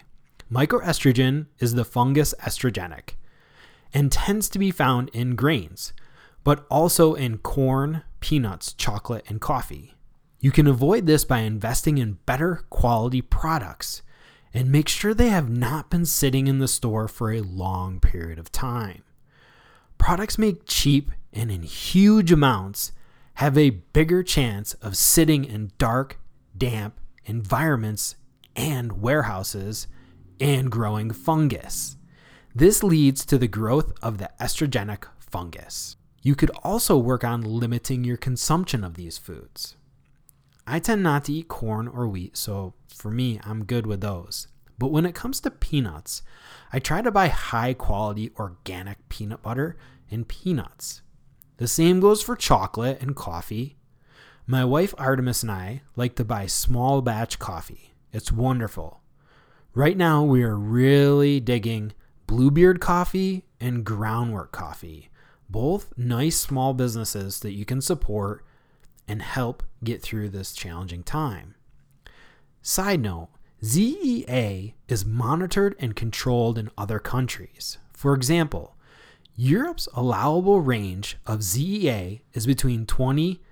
Mycoestrogen 0.50 1.46
is 1.58 1.74
the 1.74 1.84
fungus 1.84 2.34
estrogenic 2.40 3.10
and 3.94 4.10
tends 4.10 4.48
to 4.50 4.58
be 4.58 4.70
found 4.70 5.10
in 5.10 5.36
grains, 5.36 5.92
but 6.44 6.66
also 6.70 7.14
in 7.14 7.38
corn, 7.38 8.02
peanuts, 8.20 8.72
chocolate, 8.72 9.24
and 9.28 9.40
coffee. 9.40 9.91
You 10.42 10.50
can 10.50 10.66
avoid 10.66 11.06
this 11.06 11.24
by 11.24 11.38
investing 11.38 11.98
in 11.98 12.18
better 12.26 12.64
quality 12.68 13.22
products 13.22 14.02
and 14.52 14.72
make 14.72 14.88
sure 14.88 15.14
they 15.14 15.28
have 15.28 15.48
not 15.48 15.88
been 15.88 16.04
sitting 16.04 16.48
in 16.48 16.58
the 16.58 16.66
store 16.66 17.06
for 17.06 17.30
a 17.30 17.42
long 17.42 18.00
period 18.00 18.40
of 18.40 18.50
time. 18.50 19.04
Products 19.98 20.38
made 20.38 20.66
cheap 20.66 21.12
and 21.32 21.48
in 21.48 21.62
huge 21.62 22.32
amounts 22.32 22.90
have 23.34 23.56
a 23.56 23.70
bigger 23.70 24.24
chance 24.24 24.74
of 24.74 24.96
sitting 24.96 25.44
in 25.44 25.70
dark, 25.78 26.18
damp 26.58 26.98
environments 27.24 28.16
and 28.56 29.00
warehouses 29.00 29.86
and 30.40 30.72
growing 30.72 31.12
fungus. 31.12 31.96
This 32.52 32.82
leads 32.82 33.24
to 33.26 33.38
the 33.38 33.46
growth 33.46 33.92
of 34.02 34.18
the 34.18 34.28
estrogenic 34.40 35.04
fungus. 35.20 35.96
You 36.20 36.34
could 36.34 36.50
also 36.64 36.98
work 36.98 37.22
on 37.22 37.42
limiting 37.42 38.02
your 38.02 38.16
consumption 38.16 38.82
of 38.82 38.94
these 38.94 39.18
foods. 39.18 39.76
I 40.66 40.78
tend 40.78 41.02
not 41.02 41.24
to 41.24 41.32
eat 41.32 41.48
corn 41.48 41.88
or 41.88 42.06
wheat, 42.06 42.36
so 42.36 42.74
for 42.88 43.10
me, 43.10 43.40
I'm 43.44 43.64
good 43.64 43.86
with 43.86 44.00
those. 44.00 44.46
But 44.78 44.92
when 44.92 45.06
it 45.06 45.14
comes 45.14 45.40
to 45.40 45.50
peanuts, 45.50 46.22
I 46.72 46.78
try 46.78 47.02
to 47.02 47.10
buy 47.10 47.28
high 47.28 47.74
quality 47.74 48.30
organic 48.38 49.08
peanut 49.08 49.42
butter 49.42 49.76
and 50.10 50.26
peanuts. 50.26 51.02
The 51.58 51.68
same 51.68 52.00
goes 52.00 52.22
for 52.22 52.36
chocolate 52.36 53.00
and 53.00 53.14
coffee. 53.14 53.76
My 54.46 54.64
wife 54.64 54.94
Artemis 54.98 55.42
and 55.42 55.52
I 55.52 55.82
like 55.94 56.16
to 56.16 56.24
buy 56.24 56.46
small 56.46 57.02
batch 57.02 57.38
coffee. 57.38 57.94
It's 58.12 58.32
wonderful. 58.32 59.00
Right 59.74 59.96
now, 59.96 60.24
we 60.24 60.42
are 60.42 60.56
really 60.56 61.40
digging 61.40 61.92
Bluebeard 62.26 62.80
Coffee 62.80 63.44
and 63.60 63.84
Groundwork 63.84 64.52
Coffee, 64.52 65.10
both 65.48 65.92
nice 65.96 66.36
small 66.36 66.74
businesses 66.74 67.40
that 67.40 67.52
you 67.52 67.64
can 67.64 67.80
support 67.80 68.44
and 69.12 69.20
help 69.20 69.62
get 69.84 70.00
through 70.00 70.30
this 70.30 70.54
challenging 70.54 71.02
time. 71.02 71.54
Side 72.62 73.02
note 73.02 73.28
ZEA 73.62 74.72
is 74.88 75.04
monitored 75.04 75.76
and 75.78 75.94
controlled 75.94 76.56
in 76.56 76.70
other 76.78 76.98
countries. 76.98 77.76
For 77.92 78.14
example, 78.14 78.74
Europe's 79.36 79.86
allowable 79.92 80.62
range 80.62 81.18
of 81.26 81.40
ZEA 81.40 82.22
is 82.32 82.46
between 82.46 82.86
20 82.86 83.42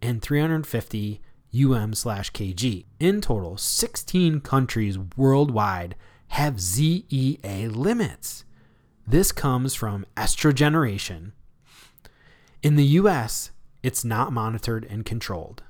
and 0.00 0.22
350 0.22 1.20
UM 1.52 1.94
slash 1.94 2.30
kg. 2.30 2.84
In 3.00 3.20
total, 3.20 3.56
16 3.56 4.40
countries 4.40 4.98
worldwide 5.16 5.96
have 6.28 6.60
ZEA 6.60 7.74
limits. 7.74 8.44
This 9.04 9.32
comes 9.32 9.74
from 9.74 10.06
estrogeneration. 10.16 11.32
In 12.62 12.76
the 12.76 12.86
US, 13.00 13.50
it's 13.82 14.04
not 14.04 14.32
monitored 14.32 14.84
and 14.84 15.04
controlled. 15.04 15.62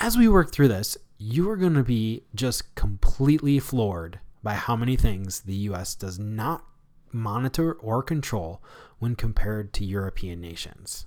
As 0.00 0.16
we 0.16 0.28
work 0.28 0.52
through 0.52 0.68
this, 0.68 0.96
you 1.18 1.48
are 1.48 1.56
going 1.56 1.74
to 1.74 1.82
be 1.82 2.24
just 2.34 2.74
completely 2.74 3.58
floored 3.58 4.20
by 4.42 4.54
how 4.54 4.76
many 4.76 4.96
things 4.96 5.40
the 5.40 5.54
US 5.54 5.94
does 5.94 6.18
not 6.18 6.64
monitor 7.12 7.72
or 7.72 8.02
control 8.02 8.62
when 8.98 9.16
compared 9.16 9.72
to 9.74 9.84
European 9.84 10.40
nations. 10.40 11.06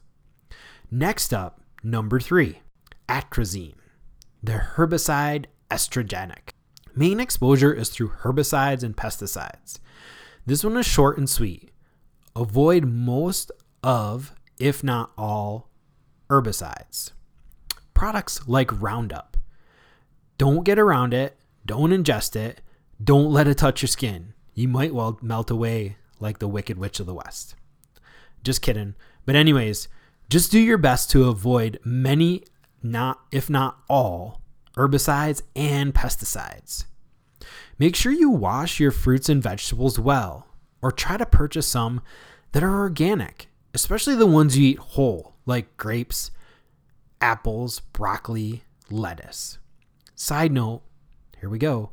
Next 0.90 1.34
up, 1.34 1.62
number 1.84 2.20
three, 2.20 2.62
atrazine, 3.08 3.76
the 4.42 4.54
herbicide 4.76 5.46
estrogenic. 5.70 6.50
Main 6.96 7.20
exposure 7.20 7.72
is 7.72 7.90
through 7.90 8.10
herbicides 8.24 8.84
and 8.84 8.98
pesticides. 8.98 9.80
This 10.46 10.64
one 10.64 10.78
is 10.78 10.88
short 10.88 11.18
and 11.18 11.30
sweet. 11.30 11.72
Avoid 12.36 12.86
most 12.86 13.52
of, 13.84 14.34
if 14.58 14.84
not 14.84 15.12
all, 15.18 15.69
herbicides. 16.30 17.12
Products 17.94 18.48
like 18.48 18.82
Roundup. 18.82 19.38
Don't 20.38 20.64
get 20.64 20.80
around 20.80 21.14
it, 21.14 21.38
don't 21.66 21.92
ingest 21.92 22.36
it, 22.36 22.62
don't 23.04 23.32
let 23.32 23.48
it 23.48 23.58
touch 23.58 23.82
your 23.82 23.88
skin. 23.88 24.34
You 24.54 24.68
might 24.68 24.94
well 24.94 25.20
melt 25.22 25.52
away 25.52 25.98
like 26.20 26.40
the 26.40 26.48
Wicked 26.48 26.78
Witch 26.78 27.00
of 27.00 27.06
the 27.06 27.14
West. 27.14 27.56
Just 28.44 28.62
kidding. 28.62 28.96
But, 29.26 29.36
anyways, 29.36 29.88
just 30.30 30.52
do 30.52 30.60
your 30.60 30.78
best 30.78 31.10
to 31.12 31.28
avoid 31.30 31.80
many, 31.84 32.44
not 32.82 33.20
if 33.32 33.50
not 33.50 33.80
all, 33.90 34.42
herbicides 34.76 35.42
and 35.56 35.94
pesticides. 35.94 36.86
Make 37.78 37.96
sure 37.96 38.12
you 38.12 38.30
wash 38.30 38.80
your 38.80 38.92
fruits 38.92 39.30
and 39.30 39.42
vegetables 39.42 39.98
well, 40.00 40.48
or 40.82 40.92
try 40.92 41.18
to 41.18 41.26
purchase 41.26 41.68
some 41.68 42.02
that 42.52 42.64
are 42.64 42.80
organic, 42.80 43.48
especially 43.74 44.16
the 44.16 44.26
ones 44.26 44.58
you 44.58 44.70
eat 44.70 44.80
whole 44.80 45.36
like 45.46 45.76
grapes, 45.78 46.32
apples, 47.22 47.80
broccoli, 47.80 48.64
lettuce. 48.90 49.58
Side 50.16 50.52
note, 50.52 50.82
here 51.40 51.50
we 51.50 51.58
go. 51.58 51.92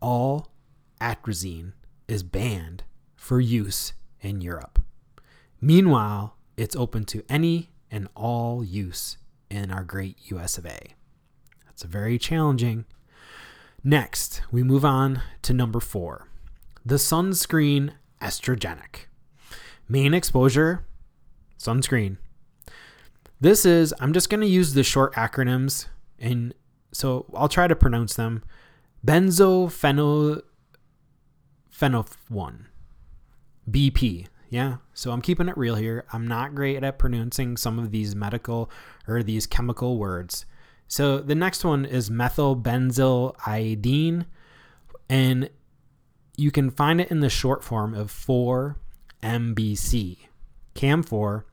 All 0.00 0.52
atrazine 1.00 1.72
is 2.08 2.22
banned 2.22 2.84
for 3.16 3.40
use 3.40 3.92
in 4.20 4.40
Europe. 4.40 4.80
Meanwhile, 5.60 6.36
it's 6.56 6.76
open 6.76 7.04
to 7.06 7.24
any 7.28 7.70
and 7.90 8.08
all 8.14 8.64
use 8.64 9.16
in 9.48 9.70
our 9.70 9.84
great 9.84 10.16
US 10.30 10.58
of 10.58 10.66
A. 10.66 10.94
That's 11.66 11.82
very 11.82 12.18
challenging. 12.18 12.84
Next, 13.84 14.42
we 14.50 14.62
move 14.62 14.84
on 14.84 15.22
to 15.42 15.52
number 15.52 15.80
four 15.80 16.28
the 16.84 16.96
sunscreen 16.96 17.92
estrogenic. 18.20 19.06
Main 19.88 20.14
exposure 20.14 20.84
sunscreen. 21.62 22.16
This 23.40 23.64
is, 23.64 23.94
I'm 24.00 24.12
just 24.12 24.28
going 24.30 24.40
to 24.40 24.46
use 24.46 24.74
the 24.74 24.82
short 24.82 25.14
acronyms, 25.14 25.86
and 26.18 26.54
so 26.92 27.26
I'll 27.34 27.48
try 27.48 27.66
to 27.66 27.74
pronounce 27.74 28.14
them. 28.14 28.44
Benzophenol, 29.04 30.42
one, 32.28 32.68
BP. 33.70 34.26
Yeah, 34.48 34.76
so 34.92 35.12
I'm 35.12 35.22
keeping 35.22 35.48
it 35.48 35.56
real 35.56 35.76
here. 35.76 36.04
I'm 36.12 36.28
not 36.28 36.54
great 36.54 36.84
at 36.84 36.98
pronouncing 36.98 37.56
some 37.56 37.78
of 37.78 37.90
these 37.90 38.14
medical 38.14 38.70
or 39.08 39.22
these 39.22 39.46
chemical 39.46 39.96
words. 39.98 40.44
So 40.86 41.20
the 41.20 41.34
next 41.34 41.64
one 41.64 41.86
is 41.86 42.10
methylbenzylidene, 42.10 44.26
and 45.08 45.48
you 46.36 46.50
can 46.50 46.70
find 46.70 47.00
it 47.00 47.10
in 47.10 47.20
the 47.20 47.30
short 47.30 47.64
form 47.64 47.94
of 47.94 48.12
4-MBC. 48.12 50.18
CAM4 50.74 51.44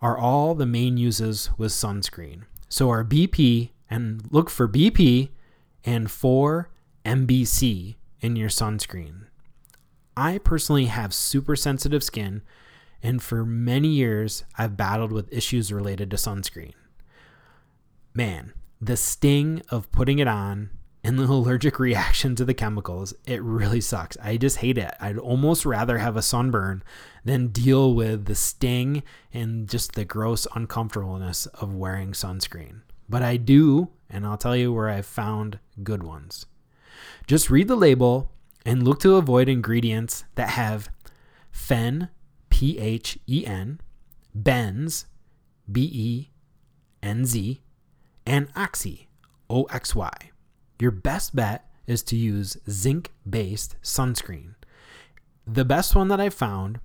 are 0.00 0.16
all 0.16 0.54
the 0.54 0.66
main 0.66 0.96
uses 0.96 1.50
with 1.58 1.72
sunscreen. 1.72 2.42
So 2.68 2.88
our 2.90 3.04
BP 3.04 3.70
and 3.90 4.22
look 4.30 4.50
for 4.50 4.68
BP 4.68 5.30
and 5.84 6.10
4 6.10 6.70
MBC 7.04 7.96
in 8.20 8.36
your 8.36 8.48
sunscreen. 8.48 9.26
I 10.16 10.38
personally 10.38 10.86
have 10.86 11.14
super 11.14 11.56
sensitive 11.56 12.02
skin, 12.02 12.42
and 13.02 13.22
for 13.22 13.44
many 13.44 13.88
years 13.88 14.44
I've 14.56 14.76
battled 14.76 15.12
with 15.12 15.32
issues 15.32 15.72
related 15.72 16.10
to 16.10 16.16
sunscreen. 16.16 16.74
Man, 18.14 18.52
the 18.80 18.96
sting 18.96 19.62
of 19.70 19.90
putting 19.92 20.18
it 20.18 20.28
on 20.28 20.70
and 21.08 21.18
the 21.18 21.24
allergic 21.24 21.78
reaction 21.78 22.36
to 22.36 22.44
the 22.44 22.52
chemicals, 22.52 23.14
it 23.24 23.42
really 23.42 23.80
sucks. 23.80 24.18
I 24.22 24.36
just 24.36 24.58
hate 24.58 24.76
it. 24.76 24.94
I'd 25.00 25.16
almost 25.16 25.64
rather 25.64 25.96
have 25.96 26.18
a 26.18 26.22
sunburn 26.22 26.82
than 27.24 27.46
deal 27.48 27.94
with 27.94 28.26
the 28.26 28.34
sting 28.34 29.02
and 29.32 29.66
just 29.66 29.94
the 29.94 30.04
gross 30.04 30.46
uncomfortableness 30.54 31.46
of 31.46 31.74
wearing 31.74 32.12
sunscreen. 32.12 32.82
But 33.08 33.22
I 33.22 33.38
do, 33.38 33.88
and 34.10 34.26
I'll 34.26 34.36
tell 34.36 34.54
you 34.54 34.70
where 34.70 34.90
I've 34.90 35.06
found 35.06 35.60
good 35.82 36.02
ones. 36.02 36.44
Just 37.26 37.48
read 37.48 37.68
the 37.68 37.74
label 37.74 38.30
and 38.66 38.82
look 38.82 39.00
to 39.00 39.16
avoid 39.16 39.48
ingredients 39.48 40.26
that 40.34 40.50
have 40.50 40.90
phen, 41.50 42.10
P 42.50 42.78
H 42.78 43.18
E 43.26 43.46
N, 43.46 43.80
benz, 44.34 45.06
B 45.72 45.88
E 45.90 46.30
N 47.02 47.24
Z, 47.24 47.62
and 48.26 48.48
oxy, 48.54 49.08
O 49.48 49.62
X 49.70 49.94
Y. 49.94 50.12
Your 50.80 50.90
best 50.90 51.34
bet 51.34 51.68
is 51.86 52.02
to 52.04 52.16
use 52.16 52.56
zinc 52.70 53.12
based 53.28 53.76
sunscreen. 53.82 54.54
The 55.46 55.64
best 55.64 55.94
one 55.96 56.08
that 56.08 56.20
I 56.20 56.28
found 56.28 56.80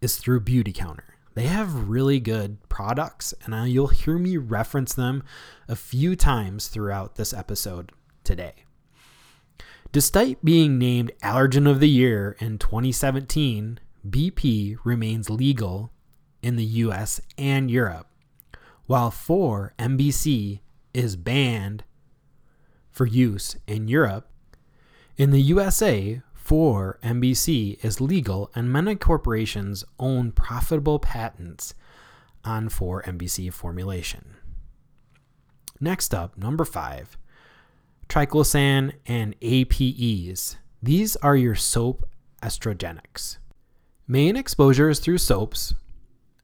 is 0.00 0.16
through 0.16 0.40
Beauty 0.40 0.72
Counter. 0.72 1.14
They 1.34 1.46
have 1.46 1.88
really 1.88 2.20
good 2.20 2.66
products, 2.68 3.34
and 3.44 3.68
you'll 3.68 3.88
hear 3.88 4.18
me 4.18 4.36
reference 4.36 4.94
them 4.94 5.24
a 5.68 5.76
few 5.76 6.16
times 6.16 6.68
throughout 6.68 7.16
this 7.16 7.32
episode 7.32 7.92
today. 8.22 8.54
Despite 9.92 10.44
being 10.44 10.78
named 10.78 11.12
Allergen 11.22 11.70
of 11.70 11.80
the 11.80 11.88
Year 11.88 12.36
in 12.40 12.58
2017, 12.58 13.78
BP 14.08 14.76
remains 14.84 15.30
legal 15.30 15.90
in 16.42 16.56
the 16.56 16.64
US 16.64 17.20
and 17.38 17.70
Europe, 17.70 18.08
while 18.86 19.10
4-MBC 19.10 20.60
is 20.92 21.16
banned 21.16 21.84
for 22.94 23.04
use 23.06 23.56
in 23.66 23.88
Europe. 23.88 24.30
In 25.16 25.30
the 25.30 25.42
USA, 25.42 26.22
4-MBC 26.42 27.84
is 27.84 28.00
legal, 28.00 28.50
and 28.54 28.72
many 28.72 28.94
corporations 28.94 29.84
own 29.98 30.30
profitable 30.32 30.98
patents 30.98 31.74
on 32.44 32.68
4-MBC 32.68 33.52
formulation. 33.52 34.36
Next 35.80 36.14
up, 36.14 36.38
number 36.38 36.64
five, 36.64 37.18
triclosan 38.08 38.92
and 39.06 39.34
APEs. 39.42 40.56
These 40.82 41.16
are 41.16 41.36
your 41.36 41.54
soap 41.54 42.08
estrogenics. 42.42 43.38
Main 44.06 44.36
exposure 44.36 44.88
is 44.90 45.00
through 45.00 45.18
soaps. 45.18 45.74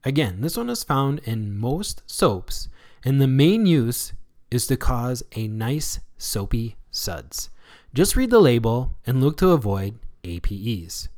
Again, 0.03 0.41
this 0.41 0.57
one 0.57 0.69
is 0.69 0.83
found 0.83 1.19
in 1.19 1.55
most 1.55 2.01
soaps, 2.07 2.67
and 3.05 3.21
the 3.21 3.27
main 3.27 3.65
use 3.65 4.13
is 4.49 4.65
to 4.67 4.75
cause 4.75 5.23
a 5.35 5.47
nice 5.47 5.99
soapy 6.21 6.77
suds. 6.89 7.49
Just 7.93 8.15
read 8.15 8.29
the 8.29 8.39
label 8.39 8.97
and 9.05 9.21
look 9.21 9.37
to 9.37 9.51
avoid 9.51 9.99
APEs. 10.23 11.09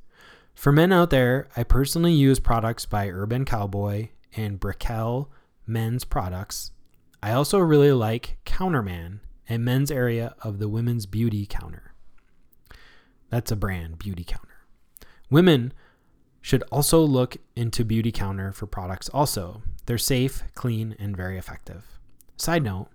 For 0.56 0.72
men 0.72 0.92
out 0.92 1.10
there, 1.10 1.48
I 1.58 1.64
personally 1.64 2.14
use 2.14 2.40
products 2.40 2.86
by 2.86 3.10
Urban 3.10 3.46
Cowboy 3.46 4.10
and 4.36 4.60
Brickell 4.60 5.30
men's 5.66 6.06
products. 6.06 6.72
I 7.22 7.32
also 7.32 7.60
really 7.60 7.92
like 7.92 8.38
Counterman 8.46 9.20
a 9.50 9.58
men's 9.58 9.92
area 9.92 10.36
of 10.42 10.60
the 10.60 10.70
women's 10.70 11.06
beauty 11.06 11.46
counter. 11.46 11.94
That's 13.30 13.52
a 13.52 13.56
brand, 13.56 14.00
Beauty 14.00 14.24
Counter. 14.24 14.66
Women 15.30 15.74
should 16.42 16.64
also 16.72 17.02
look 17.02 17.38
into 17.56 17.84
Beauty 17.84 18.12
Counter 18.12 18.52
for 18.52 18.68
products 18.68 19.10
also. 19.10 19.64
They're 19.86 19.98
safe, 19.98 20.44
clean, 20.56 20.96
and 21.00 21.18
very 21.18 21.38
effective. 21.38 22.00
Side 22.38 22.64
note, 22.64 22.90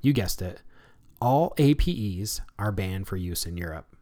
you 0.00 0.12
guessed 0.12 0.42
it, 0.42 0.62
all 1.24 1.54
APEs 1.56 2.42
are 2.58 2.70
banned 2.70 3.08
for 3.08 3.16
use 3.16 3.46
in 3.46 3.56
Europe. 3.56 3.96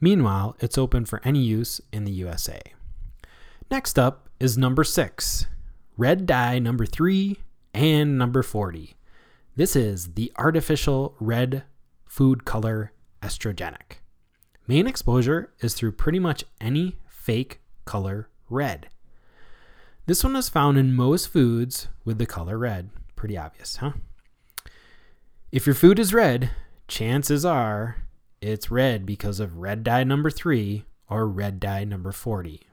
Meanwhile, 0.00 0.56
it's 0.60 0.78
open 0.78 1.04
for 1.04 1.20
any 1.22 1.40
use 1.40 1.78
in 1.92 2.04
the 2.04 2.10
USA. 2.12 2.58
Next 3.70 3.98
up 3.98 4.30
is 4.40 4.56
number 4.56 4.82
six, 4.82 5.46
red 5.98 6.24
dye 6.24 6.58
number 6.58 6.86
three 6.86 7.36
and 7.74 8.16
number 8.16 8.42
40. 8.42 8.96
This 9.56 9.76
is 9.76 10.14
the 10.14 10.32
artificial 10.38 11.14
red 11.20 11.64
food 12.06 12.46
color 12.46 12.92
estrogenic. 13.22 14.00
Main 14.66 14.86
exposure 14.86 15.52
is 15.60 15.74
through 15.74 15.92
pretty 15.92 16.18
much 16.18 16.44
any 16.62 16.96
fake 17.10 17.60
color 17.84 18.30
red. 18.48 18.88
This 20.06 20.24
one 20.24 20.34
is 20.34 20.48
found 20.48 20.78
in 20.78 20.96
most 20.96 21.28
foods 21.28 21.88
with 22.06 22.16
the 22.16 22.24
color 22.24 22.56
red. 22.56 22.88
Pretty 23.16 23.36
obvious, 23.36 23.76
huh? 23.76 23.92
If 25.50 25.64
your 25.64 25.74
food 25.74 25.98
is 25.98 26.12
red, 26.12 26.50
chances 26.88 27.42
are 27.42 28.02
it's 28.42 28.70
red 28.70 29.06
because 29.06 29.40
of 29.40 29.56
red 29.56 29.82
dye 29.82 30.04
number 30.04 30.28
3 30.28 30.84
or 31.08 31.26
red 31.26 31.58
dye 31.58 31.84
number 31.84 32.12
40. 32.12 32.66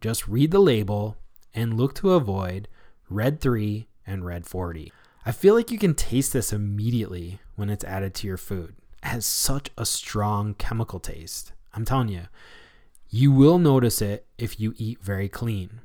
Just 0.00 0.26
read 0.26 0.50
the 0.50 0.58
label 0.58 1.18
and 1.52 1.76
look 1.76 1.94
to 1.96 2.12
avoid 2.12 2.66
red 3.10 3.42
3 3.42 3.88
and 4.06 4.24
red 4.24 4.46
40. 4.46 4.90
I 5.26 5.32
feel 5.32 5.54
like 5.54 5.70
you 5.70 5.76
can 5.76 5.94
taste 5.94 6.32
this 6.32 6.50
immediately 6.50 7.40
when 7.56 7.68
it's 7.68 7.84
added 7.84 8.14
to 8.14 8.26
your 8.26 8.38
food. 8.38 8.76
It 9.02 9.08
has 9.08 9.26
such 9.26 9.68
a 9.76 9.84
strong 9.84 10.54
chemical 10.54 11.00
taste. 11.00 11.52
I'm 11.74 11.84
telling 11.84 12.08
you, 12.08 12.22
you 13.10 13.32
will 13.32 13.58
notice 13.58 14.00
it 14.00 14.26
if 14.38 14.58
you 14.58 14.72
eat 14.78 15.02
very 15.02 15.28
clean. 15.28 15.80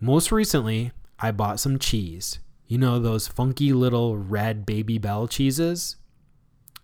Most 0.00 0.32
recently, 0.32 0.92
I 1.18 1.30
bought 1.30 1.60
some 1.60 1.78
cheese. 1.78 2.38
You 2.66 2.78
know 2.78 2.98
those 2.98 3.28
funky 3.28 3.72
little 3.72 4.16
red 4.16 4.64
Babybel 4.66 5.28
cheeses? 5.28 5.96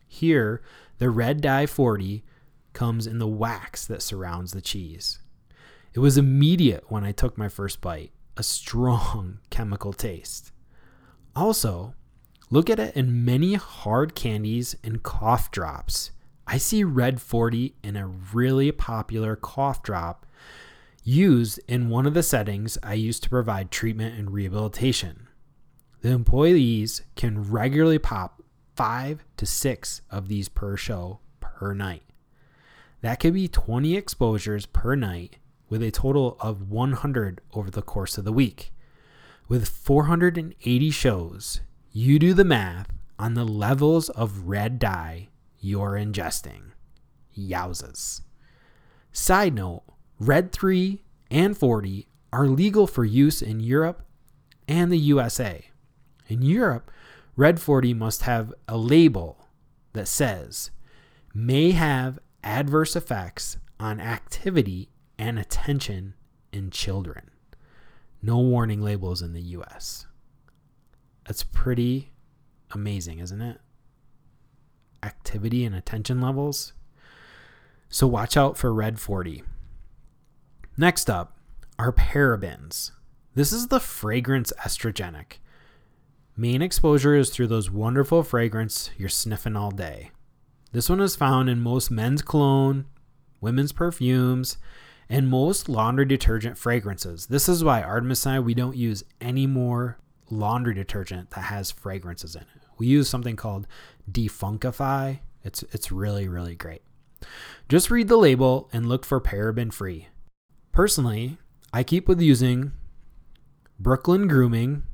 Here, 0.06 0.62
the 0.98 1.10
red 1.10 1.40
dye 1.40 1.66
40 1.66 2.24
comes 2.72 3.06
in 3.06 3.18
the 3.18 3.28
wax 3.28 3.86
that 3.86 4.02
surrounds 4.02 4.52
the 4.52 4.60
cheese. 4.60 5.20
It 5.94 6.00
was 6.00 6.18
immediate 6.18 6.90
when 6.90 7.04
I 7.04 7.12
took 7.12 7.38
my 7.38 7.48
first 7.48 7.80
bite, 7.80 8.12
a 8.36 8.42
strong 8.42 9.38
chemical 9.50 9.92
taste. 9.92 10.52
Also, 11.34 11.94
look 12.50 12.68
at 12.68 12.80
it 12.80 12.96
in 12.96 13.24
many 13.24 13.54
hard 13.54 14.14
candies 14.14 14.76
and 14.82 15.02
cough 15.02 15.50
drops. 15.50 16.10
I 16.46 16.58
see 16.58 16.82
Red 16.82 17.20
40 17.20 17.74
in 17.84 17.96
a 17.96 18.06
really 18.06 18.72
popular 18.72 19.36
cough 19.36 19.82
drop 19.82 20.26
used 21.04 21.60
in 21.68 21.90
one 21.90 22.06
of 22.06 22.14
the 22.14 22.22
settings 22.22 22.78
I 22.82 22.94
use 22.94 23.20
to 23.20 23.30
provide 23.30 23.70
treatment 23.70 24.18
and 24.18 24.30
rehabilitation. 24.30 25.27
The 26.00 26.11
employees 26.11 27.02
can 27.16 27.50
regularly 27.50 27.98
pop 27.98 28.42
five 28.76 29.24
to 29.37 29.46
six 29.46 30.02
of 30.11 30.28
these 30.28 30.48
per 30.48 30.76
show 30.76 31.18
per 31.40 31.74
night. 31.74 32.04
That 33.00 33.18
could 33.18 33.34
be 33.34 33.48
20 33.48 33.96
exposures 33.96 34.66
per 34.66 34.94
night 34.94 35.38
with 35.68 35.82
a 35.82 35.90
total 35.90 36.37
of 36.40 36.70
100 36.70 37.40
over 37.52 37.70
the 37.70 37.82
course 37.82 38.16
of 38.16 38.24
the 38.24 38.32
week. 38.32 38.72
With 39.48 39.68
480 39.68 40.90
shows, 40.90 41.61
you 41.90 42.18
do 42.18 42.32
the 42.32 42.44
math 42.44 42.88
on 43.18 43.34
the 43.34 43.44
levels 43.44 44.08
of 44.11 44.48
red 44.48 44.78
dye 44.78 45.28
you're 45.58 45.92
ingesting. 45.92 46.72
Yowzas. 47.37 48.22
Side 49.12 49.54
note 49.54 49.82
Red 50.20 50.52
3 50.52 51.02
and 51.30 51.56
40 51.56 52.06
are 52.32 52.46
legal 52.46 52.87
for 52.87 53.04
use 53.04 53.42
in 53.42 53.61
Europe 53.61 54.02
and 54.68 54.92
the 54.92 54.98
USA. 54.98 55.64
In 56.28 56.42
Europe, 56.42 56.90
Red 57.36 57.60
40 57.60 57.94
must 57.94 58.22
have 58.22 58.52
a 58.68 58.76
label 58.76 59.48
that 59.94 60.06
says 60.06 60.70
may 61.34 61.72
have 61.72 62.18
adverse 62.44 62.94
effects 62.94 63.56
on 63.80 64.00
activity 64.00 64.90
and 65.18 65.38
attention 65.38 66.14
in 66.52 66.70
children. 66.70 67.30
No 68.22 68.38
warning 68.38 68.82
labels 68.82 69.22
in 69.22 69.32
the 69.32 69.40
US. 69.40 70.06
That's 71.26 71.42
pretty 71.42 72.12
amazing, 72.72 73.18
isn't 73.18 73.40
it? 73.40 73.60
Activity 75.02 75.64
and 75.64 75.74
attention 75.74 76.20
levels. 76.20 76.72
So 77.88 78.06
watch 78.06 78.36
out 78.36 78.56
for 78.58 78.74
Red 78.74 79.00
40. 79.00 79.42
Next 80.76 81.08
up 81.08 81.38
are 81.78 81.92
parabens. 81.92 82.90
This 83.34 83.52
is 83.52 83.68
the 83.68 83.80
fragrance 83.80 84.52
estrogenic. 84.64 85.38
Main 86.40 86.62
exposure 86.62 87.16
is 87.16 87.31
through 87.31 87.48
those 87.48 87.68
wonderful 87.68 88.22
fragrance 88.22 88.90
you're 88.96 89.09
sniffing 89.09 89.57
all 89.57 89.72
day. 89.72 90.12
This 90.70 90.88
one 90.88 91.01
is 91.01 91.16
found 91.16 91.51
in 91.51 91.59
most 91.59 91.90
men's 91.90 92.22
cologne, 92.22 92.87
women's 93.40 93.72
perfumes, 93.72 94.57
and 95.09 95.29
most 95.29 95.68
laundry 95.68 96.05
detergent 96.05 96.57
fragrances. 96.57 97.27
This 97.27 97.48
is 97.48 97.64
why 97.64 97.83
Artemis 97.83 98.24
and 98.24 98.37
I, 98.37 98.38
we 98.38 98.55
don't 98.55 98.77
use 98.77 99.03
any 99.20 99.48
more 99.48 99.98
laundry 100.31 100.74
detergent 100.74 101.31
that 101.31 101.40
has 101.40 101.72
fragrances 101.72 102.37
in 102.37 102.42
it. 102.42 102.62
We 102.79 102.87
use 102.87 103.09
something 103.09 103.35
called 103.35 103.66
Defunkify. 104.09 105.18
It's 105.42 105.64
it's 105.72 105.90
really 105.90 106.29
really 106.29 106.55
great. 106.55 106.83
Just 107.68 107.90
read 107.90 108.07
the 108.07 108.16
label 108.16 108.68
and 108.72 108.87
look 108.87 109.05
for 109.05 109.20
paraben 109.20 109.72
free. 109.72 110.07
Personally, 110.70 111.38
I 111.72 111.83
keep 111.83 112.07
with 112.07 112.20
using 112.20 112.70
Brooklyn 113.81 114.29
Grooming 114.29 114.85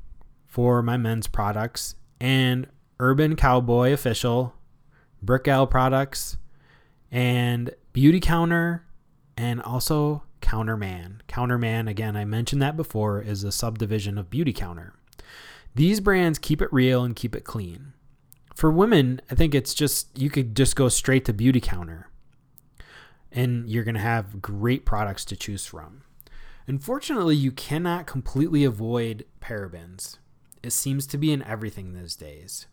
for 0.55 0.81
my 0.81 0.95
men's 0.95 1.27
products 1.27 1.95
and 2.21 2.65
Urban 2.97 3.35
Cowboy 3.35 3.91
Official 3.91 4.53
Brickell 5.21 5.67
products, 5.67 6.37
and 7.11 7.75
Beauty 7.91 8.21
Counter, 8.21 8.85
and 9.35 9.61
also 9.61 10.23
Counterman. 10.41 11.19
Counterman, 11.27 11.89
again, 11.89 12.15
I 12.15 12.23
mentioned 12.23 12.61
that 12.61 12.77
before, 12.77 13.21
is 13.21 13.43
a 13.43 13.51
subdivision 13.51 14.17
of 14.17 14.29
Beauty 14.29 14.53
Counter. 14.53 14.93
These 15.75 15.99
brands 15.99 16.39
keep 16.39 16.61
it 16.61 16.71
real 16.71 17.03
and 17.03 17.17
keep 17.17 17.35
it 17.35 17.43
clean. 17.43 17.91
For 18.55 18.71
women, 18.71 19.19
I 19.29 19.35
think 19.35 19.53
it's 19.53 19.73
just, 19.73 20.17
you 20.17 20.29
could 20.29 20.55
just 20.55 20.77
go 20.77 20.87
straight 20.87 21.25
to 21.25 21.33
Beauty 21.33 21.59
Counter 21.59 22.07
and 23.29 23.69
you're 23.69 23.83
going 23.83 23.95
to 23.95 24.01
have 24.01 24.41
great 24.41 24.85
products 24.85 25.25
to 25.25 25.35
choose 25.35 25.65
from. 25.65 26.03
Unfortunately, 26.65 27.35
you 27.35 27.51
cannot 27.51 28.07
completely 28.07 28.63
avoid 28.63 29.25
parabens. 29.41 30.19
It 30.65 30.73
seems 30.73 31.05
to 31.07 31.19
be 31.19 31.31
in 31.31 31.43
everything 31.43 31.93
these 31.93 32.15
days. 32.15 32.65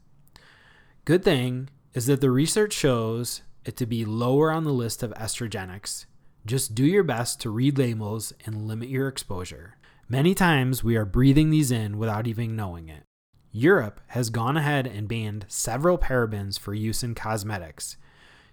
Good 1.05 1.22
thing 1.22 1.68
is 1.92 2.07
that 2.07 2.22
the 2.22 2.31
research 2.31 2.72
shows 2.72 3.42
it 3.66 3.76
to 3.76 3.87
be 3.87 4.07
lower 4.07 4.50
on 4.50 4.64
the 4.64 4.72
list 4.72 5.02
of 5.02 5.12
estrogenics. 5.12 6.07
Just 6.46 6.74
do 6.74 6.87
your 6.87 7.02
best 7.02 7.38
to 7.42 7.50
read 7.50 7.76
labels 7.76 8.33
and 8.46 8.66
limit 8.66 8.88
your 8.88 9.09
exposure. 9.09 9.76
Many 10.09 10.35
times 10.35 10.83
we 10.83 10.96
are 10.96 11.05
breathing 11.05 11.50
these 11.50 11.70
in 11.70 11.98
without 11.98 12.26
even 12.26 12.57
knowing 12.57 12.88
it. 12.88 13.05
Europe 13.50 14.00
has 14.09 14.31
gone 14.31 14.57
ahead 14.57 14.87
and 14.87 15.07
banned 15.07 15.44
several 15.48 15.98
parabens 15.98 16.59
for 16.59 16.72
use 16.72 17.02
in 17.02 17.14
cosmetics. 17.14 17.98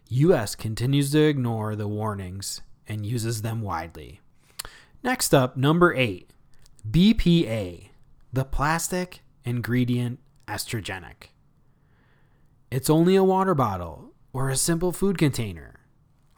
US 0.10 0.54
continues 0.54 1.12
to 1.12 1.22
ignore 1.22 1.78
the 1.78 1.88
warnings 1.88 2.62
and 2.88 3.06
uses 3.06 3.42
them 3.42 3.62
widely. 3.62 4.20
Next 5.02 5.34
up, 5.34 5.56
number 5.56 5.94
8, 5.94 6.30
BPA, 6.92 7.90
the 8.34 8.44
plastic 8.44 9.22
ingredient 9.50 10.20
estrogenic. 10.48 11.30
It's 12.70 12.90
only 12.90 13.16
a 13.16 13.24
water 13.24 13.56
bottle 13.56 14.14
or 14.32 14.50
a 14.50 14.56
simple 14.56 14.92
food 14.92 15.18
container. 15.18 15.80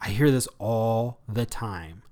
I 0.00 0.08
hear 0.08 0.30
this 0.30 0.48
all 0.58 1.20
the 1.28 1.44
time. 1.44 2.02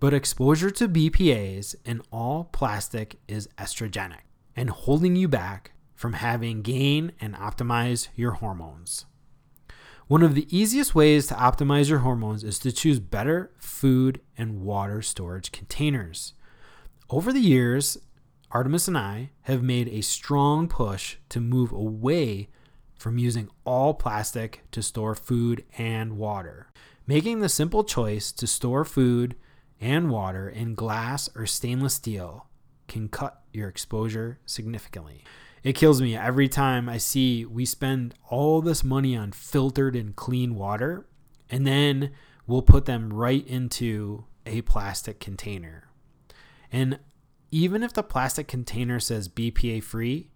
But 0.00 0.12
exposure 0.12 0.70
to 0.72 0.86
BPAs 0.86 1.76
in 1.86 2.02
all 2.12 2.44
plastic 2.52 3.16
is 3.26 3.48
estrogenic 3.56 4.24
and 4.54 4.68
holding 4.68 5.16
you 5.16 5.28
back 5.28 5.72
from 5.94 6.12
having 6.12 6.60
gain 6.60 7.12
and 7.22 7.34
optimize 7.34 8.08
your 8.14 8.32
hormones. 8.32 9.06
One 10.08 10.22
of 10.22 10.34
the 10.34 10.46
easiest 10.54 10.94
ways 10.94 11.26
to 11.28 11.34
optimize 11.34 11.88
your 11.88 12.00
hormones 12.00 12.44
is 12.44 12.58
to 12.58 12.70
choose 12.72 13.00
better 13.00 13.50
food 13.56 14.20
and 14.36 14.60
water 14.60 15.00
storage 15.00 15.52
containers. 15.52 16.34
Over 17.08 17.32
the 17.32 17.40
years, 17.40 17.96
Artemis 18.54 18.86
and 18.86 18.96
I 18.96 19.30
have 19.42 19.64
made 19.64 19.88
a 19.88 20.00
strong 20.00 20.68
push 20.68 21.16
to 21.30 21.40
move 21.40 21.72
away 21.72 22.48
from 22.96 23.18
using 23.18 23.50
all 23.64 23.94
plastic 23.94 24.62
to 24.70 24.80
store 24.80 25.16
food 25.16 25.64
and 25.76 26.16
water. 26.16 26.68
Making 27.04 27.40
the 27.40 27.48
simple 27.48 27.82
choice 27.82 28.30
to 28.30 28.46
store 28.46 28.84
food 28.84 29.34
and 29.80 30.08
water 30.08 30.48
in 30.48 30.76
glass 30.76 31.28
or 31.34 31.46
stainless 31.46 31.94
steel 31.94 32.46
can 32.86 33.08
cut 33.08 33.42
your 33.52 33.68
exposure 33.68 34.38
significantly. 34.46 35.24
It 35.64 35.74
kills 35.74 36.00
me 36.00 36.16
every 36.16 36.48
time 36.48 36.88
I 36.88 36.98
see 36.98 37.44
we 37.44 37.64
spend 37.64 38.14
all 38.30 38.62
this 38.62 38.84
money 38.84 39.16
on 39.16 39.32
filtered 39.32 39.96
and 39.96 40.14
clean 40.14 40.54
water 40.54 41.06
and 41.50 41.66
then 41.66 42.12
we'll 42.46 42.62
put 42.62 42.84
them 42.84 43.12
right 43.12 43.44
into 43.48 44.26
a 44.46 44.62
plastic 44.62 45.18
container. 45.18 45.88
And 46.70 47.00
even 47.54 47.84
if 47.84 47.92
the 47.92 48.02
plastic 48.02 48.48
container 48.48 48.98
says 48.98 49.28
BPA 49.28 49.80
free, 49.80 50.28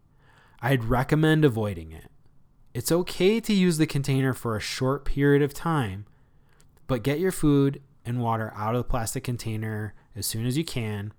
I'd 0.63 0.85
recommend 0.85 1.45
avoiding 1.45 1.91
it. 1.91 2.13
It's 2.75 2.93
okay 2.93 3.41
to 3.41 3.53
use 3.53 3.77
the 3.77 3.89
container 3.89 4.33
for 4.33 4.55
a 4.55 4.61
short 4.61 5.05
period 5.05 5.43
of 5.43 5.53
time, 5.53 6.07
but 6.87 7.03
get 7.03 7.19
your 7.19 7.33
food 7.33 7.83
and 8.05 8.21
water 8.21 8.53
out 8.55 8.77
of 8.77 8.85
the 8.85 8.89
plastic 8.89 9.25
container 9.25 9.95
as 10.15 10.27
soon 10.27 10.47
as 10.47 10.57
you 10.57 10.65
can. 10.65 11.13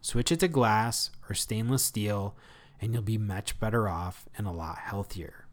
Switch 0.00 0.32
it 0.32 0.40
to 0.40 0.48
glass 0.48 1.10
or 1.28 1.34
stainless 1.34 1.84
steel, 1.84 2.34
and 2.80 2.94
you'll 2.94 3.02
be 3.02 3.18
much 3.18 3.60
better 3.60 3.90
off 3.90 4.26
and 4.38 4.46
a 4.46 4.52
lot 4.52 4.78
healthier. 4.78 5.48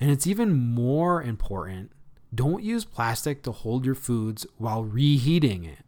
And 0.00 0.10
it's 0.10 0.26
even 0.26 0.52
more 0.52 1.22
important 1.22 1.92
don't 2.34 2.64
use 2.64 2.84
plastic 2.84 3.44
to 3.44 3.52
hold 3.52 3.86
your 3.86 3.94
foods 3.94 4.48
while 4.56 4.82
reheating 4.82 5.62
it. 5.62 5.84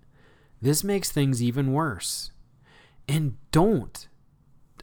This 0.62 0.84
makes 0.84 1.10
things 1.10 1.42
even 1.42 1.72
worse. 1.72 2.30
And 3.08 3.36
don't, 3.52 4.08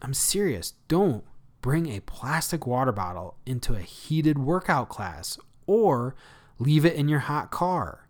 I'm 0.02 0.14
serious, 0.14 0.74
don't 0.88 1.24
bring 1.60 1.88
a 1.88 2.00
plastic 2.00 2.66
water 2.66 2.92
bottle 2.92 3.36
into 3.46 3.74
a 3.74 3.80
heated 3.80 4.38
workout 4.38 4.88
class 4.88 5.38
or 5.66 6.14
leave 6.58 6.84
it 6.84 6.94
in 6.94 7.08
your 7.08 7.20
hot 7.20 7.50
car. 7.50 8.08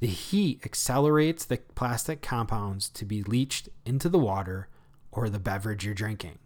The 0.00 0.06
heat 0.06 0.60
accelerates 0.64 1.44
the 1.44 1.58
plastic 1.74 2.22
compounds 2.22 2.88
to 2.90 3.04
be 3.04 3.22
leached 3.22 3.68
into 3.84 4.08
the 4.08 4.18
water 4.18 4.68
or 5.10 5.28
the 5.28 5.38
beverage 5.38 5.84
you're 5.84 5.94
drinking. 5.94 6.38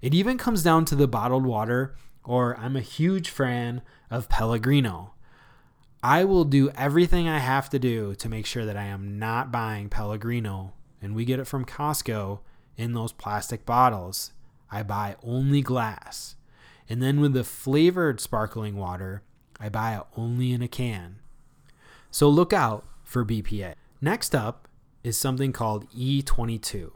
It 0.00 0.14
even 0.14 0.36
comes 0.36 0.62
down 0.62 0.84
to 0.86 0.94
the 0.94 1.08
bottled 1.08 1.46
water, 1.46 1.94
or 2.24 2.56
I'm 2.58 2.76
a 2.76 2.80
huge 2.80 3.30
fan 3.30 3.82
of 4.10 4.28
Pellegrino. 4.28 5.14
I 6.02 6.24
will 6.24 6.44
do 6.44 6.70
everything 6.70 7.28
I 7.28 7.38
have 7.38 7.70
to 7.70 7.78
do 7.78 8.14
to 8.16 8.28
make 8.28 8.44
sure 8.44 8.66
that 8.66 8.76
I 8.76 8.84
am 8.84 9.18
not 9.18 9.50
buying 9.52 9.88
Pellegrino, 9.88 10.74
and 11.02 11.14
we 11.14 11.24
get 11.24 11.40
it 11.40 11.46
from 11.46 11.64
Costco 11.64 12.38
in 12.76 12.94
those 12.94 13.12
plastic 13.12 13.66
bottles. 13.66 14.32
I 14.70 14.82
buy 14.82 15.16
only 15.22 15.60
glass. 15.60 16.36
And 16.88 17.02
then 17.02 17.20
with 17.20 17.32
the 17.32 17.44
flavored 17.44 18.20
sparkling 18.20 18.76
water, 18.76 19.22
I 19.60 19.68
buy 19.68 19.96
it 19.96 20.02
only 20.16 20.52
in 20.52 20.62
a 20.62 20.68
can. 20.68 21.16
So 22.10 22.28
look 22.28 22.52
out 22.52 22.86
for 23.02 23.24
BPA. 23.24 23.74
Next 24.00 24.34
up 24.34 24.68
is 25.02 25.18
something 25.18 25.52
called 25.52 25.90
E22. 25.90 26.92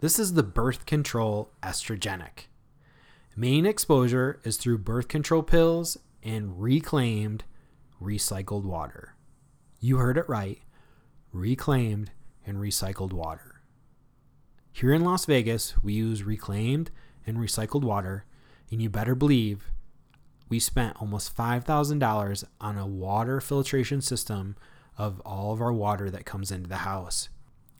This 0.00 0.18
is 0.18 0.34
the 0.34 0.42
birth 0.42 0.86
control 0.86 1.50
estrogenic. 1.62 2.46
Main 3.36 3.66
exposure 3.66 4.40
is 4.44 4.56
through 4.56 4.78
birth 4.78 5.08
control 5.08 5.42
pills 5.42 5.96
and 6.22 6.60
reclaimed 6.60 7.44
recycled 8.00 8.64
water. 8.64 9.14
You 9.80 9.96
heard 9.96 10.18
it 10.18 10.28
right 10.28 10.60
reclaimed 11.32 12.10
and 12.46 12.58
recycled 12.58 13.12
water. 13.12 13.60
Here 14.72 14.92
in 14.92 15.04
Las 15.04 15.26
Vegas, 15.26 15.74
we 15.82 15.92
use 15.92 16.22
reclaimed 16.22 16.90
and 17.26 17.36
recycled 17.36 17.82
water, 17.82 18.24
and 18.70 18.80
you 18.80 18.88
better 18.88 19.14
believe 19.14 19.70
we 20.48 20.58
spent 20.58 21.00
almost 21.00 21.36
$5,000 21.36 22.44
on 22.60 22.78
a 22.78 22.86
water 22.86 23.40
filtration 23.40 24.00
system 24.00 24.56
of 24.98 25.20
all 25.20 25.52
of 25.52 25.60
our 25.60 25.72
water 25.72 26.10
that 26.10 26.26
comes 26.26 26.50
into 26.50 26.68
the 26.68 26.76
house. 26.76 27.28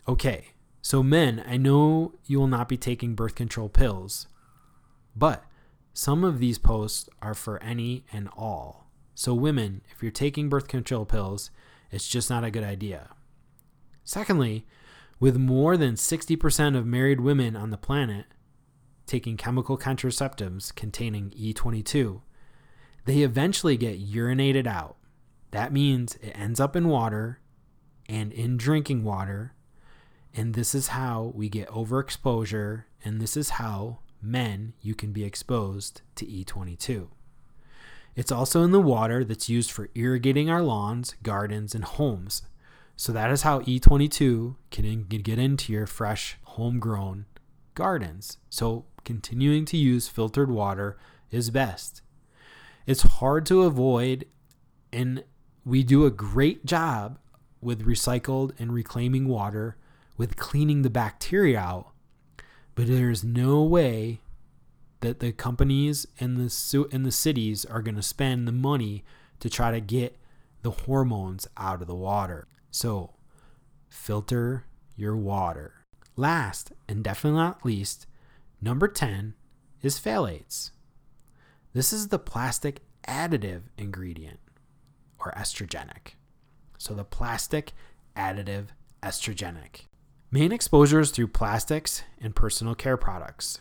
Okay, 0.08 0.48
so 0.80 1.02
men, 1.02 1.44
I 1.46 1.56
know 1.56 2.14
you 2.26 2.40
will 2.40 2.46
not 2.46 2.68
be 2.68 2.76
taking 2.76 3.14
birth 3.14 3.34
control 3.34 3.68
pills, 3.68 4.26
but 5.14 5.44
some 5.94 6.24
of 6.24 6.38
these 6.38 6.58
posts 6.58 7.08
are 7.20 7.34
for 7.34 7.62
any 7.62 8.04
and 8.12 8.28
all. 8.36 8.88
So, 9.14 9.34
women, 9.34 9.82
if 9.94 10.02
you're 10.02 10.10
taking 10.10 10.48
birth 10.48 10.66
control 10.66 11.04
pills, 11.04 11.50
it's 11.90 12.08
just 12.08 12.30
not 12.30 12.44
a 12.44 12.50
good 12.50 12.64
idea. 12.64 13.10
Secondly, 14.04 14.66
with 15.20 15.36
more 15.36 15.76
than 15.76 15.94
60% 15.94 16.76
of 16.76 16.86
married 16.86 17.20
women 17.20 17.56
on 17.56 17.70
the 17.70 17.76
planet 17.76 18.26
taking 19.06 19.36
chemical 19.36 19.76
contraceptives 19.76 20.74
containing 20.74 21.30
E22, 21.30 22.22
they 23.04 23.18
eventually 23.18 23.76
get 23.76 24.04
urinated 24.04 24.66
out. 24.66 24.96
That 25.50 25.72
means 25.72 26.16
it 26.16 26.32
ends 26.34 26.60
up 26.60 26.74
in 26.76 26.88
water 26.88 27.40
and 28.08 28.32
in 28.32 28.56
drinking 28.56 29.04
water. 29.04 29.54
And 30.34 30.54
this 30.54 30.74
is 30.74 30.88
how 30.88 31.32
we 31.34 31.48
get 31.48 31.68
overexposure. 31.68 32.84
And 33.04 33.20
this 33.20 33.36
is 33.36 33.50
how 33.50 33.98
men 34.22 34.72
you 34.80 34.94
can 34.94 35.12
be 35.12 35.24
exposed 35.24 36.02
to 36.16 36.26
E22. 36.26 37.08
It's 38.14 38.32
also 38.32 38.62
in 38.62 38.72
the 38.72 38.80
water 38.80 39.24
that's 39.24 39.48
used 39.48 39.70
for 39.70 39.88
irrigating 39.94 40.50
our 40.50 40.62
lawns, 40.62 41.14
gardens, 41.22 41.74
and 41.74 41.84
homes. 41.84 42.42
So 42.96 43.12
that 43.12 43.30
is 43.30 43.42
how 43.42 43.60
E22 43.60 44.56
can 44.70 45.04
get 45.04 45.38
into 45.38 45.72
your 45.72 45.86
fresh, 45.86 46.36
homegrown 46.44 47.26
gardens. 47.74 48.38
So 48.48 48.84
continuing 49.04 49.64
to 49.66 49.76
use 49.76 50.08
filtered 50.08 50.50
water 50.50 50.96
is 51.30 51.50
best. 51.50 52.02
It's 52.86 53.02
hard 53.02 53.46
to 53.46 53.62
avoid, 53.62 54.26
and 54.92 55.24
we 55.64 55.82
do 55.82 56.04
a 56.04 56.10
great 56.10 56.66
job 56.66 57.18
with 57.60 57.86
recycled 57.86 58.52
and 58.58 58.72
reclaiming 58.72 59.28
water, 59.28 59.76
with 60.16 60.36
cleaning 60.36 60.82
the 60.82 60.90
bacteria 60.90 61.58
out, 61.58 61.92
but 62.74 62.86
there's 62.86 63.24
no 63.24 63.62
way 63.62 64.20
that 65.00 65.20
the 65.20 65.32
companies 65.32 66.06
and 66.20 66.36
the 66.36 66.88
in 66.90 67.02
the 67.02 67.12
cities 67.12 67.64
are 67.64 67.82
going 67.82 67.94
to 67.96 68.02
spend 68.02 68.46
the 68.46 68.52
money 68.52 69.04
to 69.40 69.50
try 69.50 69.70
to 69.70 69.80
get 69.80 70.16
the 70.62 70.70
hormones 70.70 71.48
out 71.56 71.80
of 71.80 71.88
the 71.88 71.94
water. 71.94 72.46
So, 72.72 73.10
filter 73.90 74.64
your 74.96 75.14
water. 75.14 75.84
Last 76.16 76.72
and 76.88 77.04
definitely 77.04 77.38
not 77.38 77.64
least, 77.66 78.06
number 78.62 78.88
10 78.88 79.34
is 79.82 80.00
phthalates. 80.00 80.70
This 81.74 81.92
is 81.92 82.08
the 82.08 82.18
plastic 82.18 82.80
additive 83.06 83.62
ingredient. 83.76 84.40
or 85.24 85.32
estrogenic. 85.36 86.16
So 86.78 86.94
the 86.94 87.04
plastic 87.04 87.74
additive 88.16 88.68
estrogenic. 89.04 89.82
Main 90.32 90.50
exposures 90.50 91.12
through 91.12 91.28
plastics 91.28 92.02
and 92.20 92.34
personal 92.34 92.74
care 92.74 92.96
products. 92.96 93.60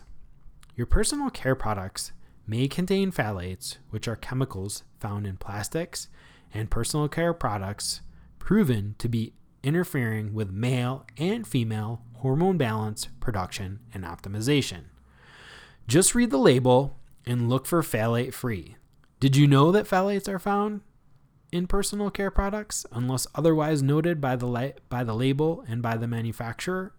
Your 0.74 0.86
personal 0.86 1.30
care 1.30 1.54
products 1.54 2.10
may 2.48 2.66
contain 2.66 3.12
phthalates, 3.12 3.76
which 3.90 4.08
are 4.08 4.16
chemicals 4.16 4.82
found 4.98 5.24
in 5.24 5.36
plastics 5.36 6.08
and 6.52 6.68
personal 6.68 7.06
care 7.06 7.32
products 7.32 8.00
proven 8.42 8.92
to 8.98 9.08
be 9.08 9.32
interfering 9.62 10.34
with 10.34 10.50
male 10.50 11.06
and 11.16 11.46
female 11.46 12.02
hormone 12.16 12.58
balance, 12.58 13.06
production, 13.20 13.78
and 13.94 14.02
optimization. 14.02 14.86
Just 15.86 16.16
read 16.16 16.30
the 16.32 16.38
label 16.38 16.98
and 17.24 17.48
look 17.48 17.66
for 17.66 17.82
phthalate 17.82 18.34
free. 18.34 18.74
Did 19.20 19.36
you 19.36 19.46
know 19.46 19.70
that 19.70 19.86
phthalates 19.86 20.26
are 20.26 20.40
found 20.40 20.80
in 21.52 21.68
personal 21.68 22.10
care 22.10 22.32
products 22.32 22.84
unless 22.90 23.28
otherwise 23.36 23.80
noted 23.80 24.20
by 24.20 24.34
the 24.34 24.74
by 24.88 25.04
the 25.04 25.14
label 25.14 25.64
and 25.68 25.80
by 25.80 25.96
the 25.96 26.08
manufacturer? 26.08 26.92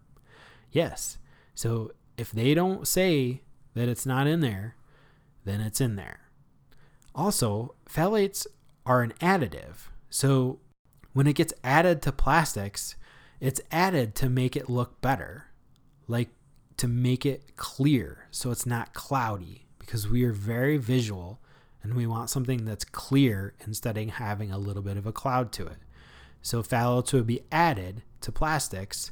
Yes. 0.70 1.18
So 1.54 1.92
if 2.16 2.32
they 2.32 2.54
don't 2.54 2.88
say 2.88 3.42
that 3.74 3.90
it's 3.90 4.06
not 4.06 4.26
in 4.26 4.40
there, 4.40 4.76
then 5.44 5.60
it's 5.60 5.82
in 5.82 5.96
there. 5.96 6.20
Also, 7.14 7.74
phthalates 7.86 8.46
are 8.86 9.02
an 9.02 9.12
additive. 9.20 9.88
So 10.08 10.60
when 11.14 11.26
it 11.26 11.36
gets 11.36 11.54
added 11.62 12.02
to 12.02 12.12
plastics, 12.12 12.96
it's 13.40 13.60
added 13.72 14.14
to 14.16 14.28
make 14.28 14.56
it 14.56 14.68
look 14.68 15.00
better, 15.00 15.46
like 16.06 16.28
to 16.76 16.88
make 16.88 17.24
it 17.24 17.56
clear 17.56 18.26
so 18.30 18.50
it's 18.50 18.66
not 18.66 18.92
cloudy 18.92 19.66
because 19.78 20.08
we 20.08 20.24
are 20.24 20.32
very 20.32 20.76
visual 20.76 21.40
and 21.82 21.94
we 21.94 22.06
want 22.06 22.30
something 22.30 22.64
that's 22.64 22.84
clear 22.84 23.54
instead 23.64 23.96
of 23.96 24.08
having 24.08 24.50
a 24.50 24.58
little 24.58 24.82
bit 24.82 24.96
of 24.96 25.06
a 25.06 25.12
cloud 25.12 25.52
to 25.52 25.66
it. 25.66 25.78
So 26.42 26.62
phthalates 26.62 27.12
would 27.12 27.26
be 27.26 27.42
added 27.52 28.02
to 28.22 28.32
plastics 28.32 29.10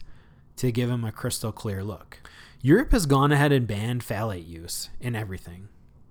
to 0.57 0.73
give 0.73 0.89
them 0.89 1.05
a 1.05 1.13
crystal 1.13 1.53
clear 1.53 1.85
look. 1.85 2.19
Europe 2.61 2.93
has 2.93 3.07
gone 3.07 3.33
ahead 3.33 3.53
and 3.53 3.67
banned 3.67 4.03
phthalate 4.03 4.49
use 4.49 4.91
in 5.01 5.15
everything. 5.15 5.69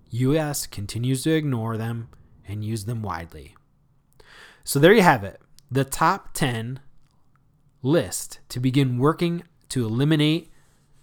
US 0.10 0.68
continues 0.68 1.24
to 1.24 1.32
ignore 1.32 1.78
them 1.78 2.10
and 2.48 2.64
use 2.64 2.86
them 2.86 3.02
widely. 3.02 3.56
So 4.64 4.80
there 4.80 4.94
you 4.94 5.02
have 5.02 5.24
it. 5.24 5.42
The 5.74 5.86
top 5.86 6.34
10 6.34 6.82
list 7.82 8.40
to 8.50 8.60
begin 8.60 8.98
working 8.98 9.44
to 9.70 9.86
eliminate 9.86 10.52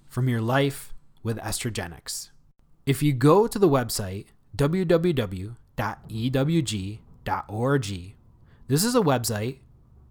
from 0.06 0.28
your 0.28 0.42
life 0.42 0.92
with 1.22 1.38
estrogenics. 1.38 2.28
If 2.84 3.02
you 3.02 3.14
go 3.14 3.46
to 3.46 3.58
the 3.58 3.66
website 3.66 4.26
www.ewg.org, 4.54 5.56
this 8.66 8.84
is 8.84 8.94
a 8.94 9.00
website 9.00 9.58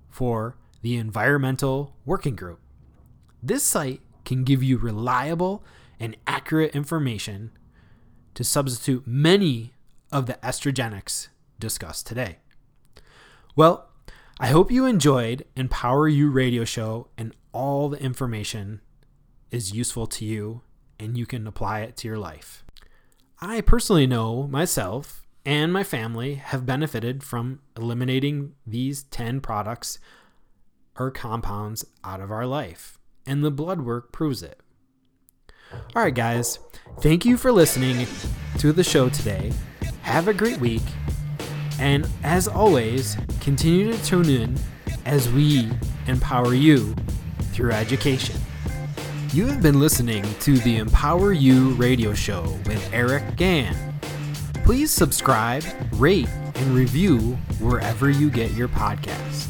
for 0.10 0.58
the 0.82 0.96
Environmental 0.96 1.96
Working 2.04 2.36
Group. 2.36 2.60
This 3.44 3.64
site 3.64 4.02
can 4.26 4.44
give 4.44 4.64
you 4.64 4.80
reliable 4.80 5.64
and 6.00 6.18
accurate 6.26 6.74
information 6.76 7.52
to 8.34 8.44
substitute 8.44 9.06
many 9.06 9.74
of 10.12 10.26
the 10.26 10.40
estrogenics 10.42 11.28
discussed 11.60 12.08
today. 12.08 12.38
Well, 13.56 13.87
I 14.40 14.48
hope 14.48 14.72
you 14.72 14.86
enjoyed 14.86 15.46
Empower 15.56 16.08
You 16.08 16.30
radio 16.30 16.64
show 16.64 17.08
and 17.18 17.36
all 17.54 17.90
the 17.90 18.00
information 18.00 18.82
is 19.50 19.74
useful 19.74 20.06
to 20.06 20.26
you 20.26 20.62
and 21.00 21.18
you 21.18 21.26
can 21.26 21.48
apply 21.48 21.80
it 21.80 21.98
to 21.98 22.08
your 22.08 22.20
life. 22.20 22.64
I 23.42 23.62
personally 23.62 24.06
know 24.06 24.48
myself 24.48 25.26
and 25.44 25.74
my 25.74 25.84
family 25.84 26.36
have 26.36 26.68
benefited 26.68 27.24
from 27.24 27.62
eliminating 27.76 28.54
these 28.66 29.04
10 29.04 29.42
products 29.42 29.98
or 31.00 31.10
compounds 31.10 31.86
out 32.04 32.22
of 32.22 32.32
our 32.32 32.46
life, 32.46 33.00
and 33.26 33.44
the 33.44 33.52
blood 33.52 33.82
work 33.82 34.12
proves 34.12 34.44
it. 34.44 34.60
All 35.72 36.04
right, 36.04 36.14
guys, 36.14 36.60
thank 37.00 37.26
you 37.26 37.38
for 37.38 37.52
listening 37.52 38.08
to 38.60 38.72
the 38.72 38.84
show 38.84 39.10
today. 39.10 39.52
Have 40.02 40.28
a 40.28 40.34
great 40.34 40.60
week, 40.60 40.82
and 41.80 42.08
as 42.24 42.48
always, 42.48 43.18
continue 43.42 43.92
to 43.92 44.06
tune 44.06 44.30
in 44.30 44.58
as 45.06 45.30
we 45.32 45.70
empower 46.08 46.54
you 46.54 46.96
through 47.52 47.72
education. 47.72 48.40
You 49.34 49.48
have 49.48 49.62
been 49.62 49.80
listening 49.80 50.24
to 50.42 50.58
the 50.60 50.78
Empower 50.78 51.34
You 51.34 51.72
radio 51.72 52.14
show 52.14 52.44
with 52.66 52.88
Eric 52.94 53.36
Gann. 53.36 53.76
Please 54.64 54.92
subscribe, 54.92 55.64
rate, 55.94 56.30
and 56.56 56.76
review 56.76 57.38
wherever 57.60 58.10
you 58.10 58.30
get 58.30 58.52
your 58.52 58.68
podcasts. 58.68 59.48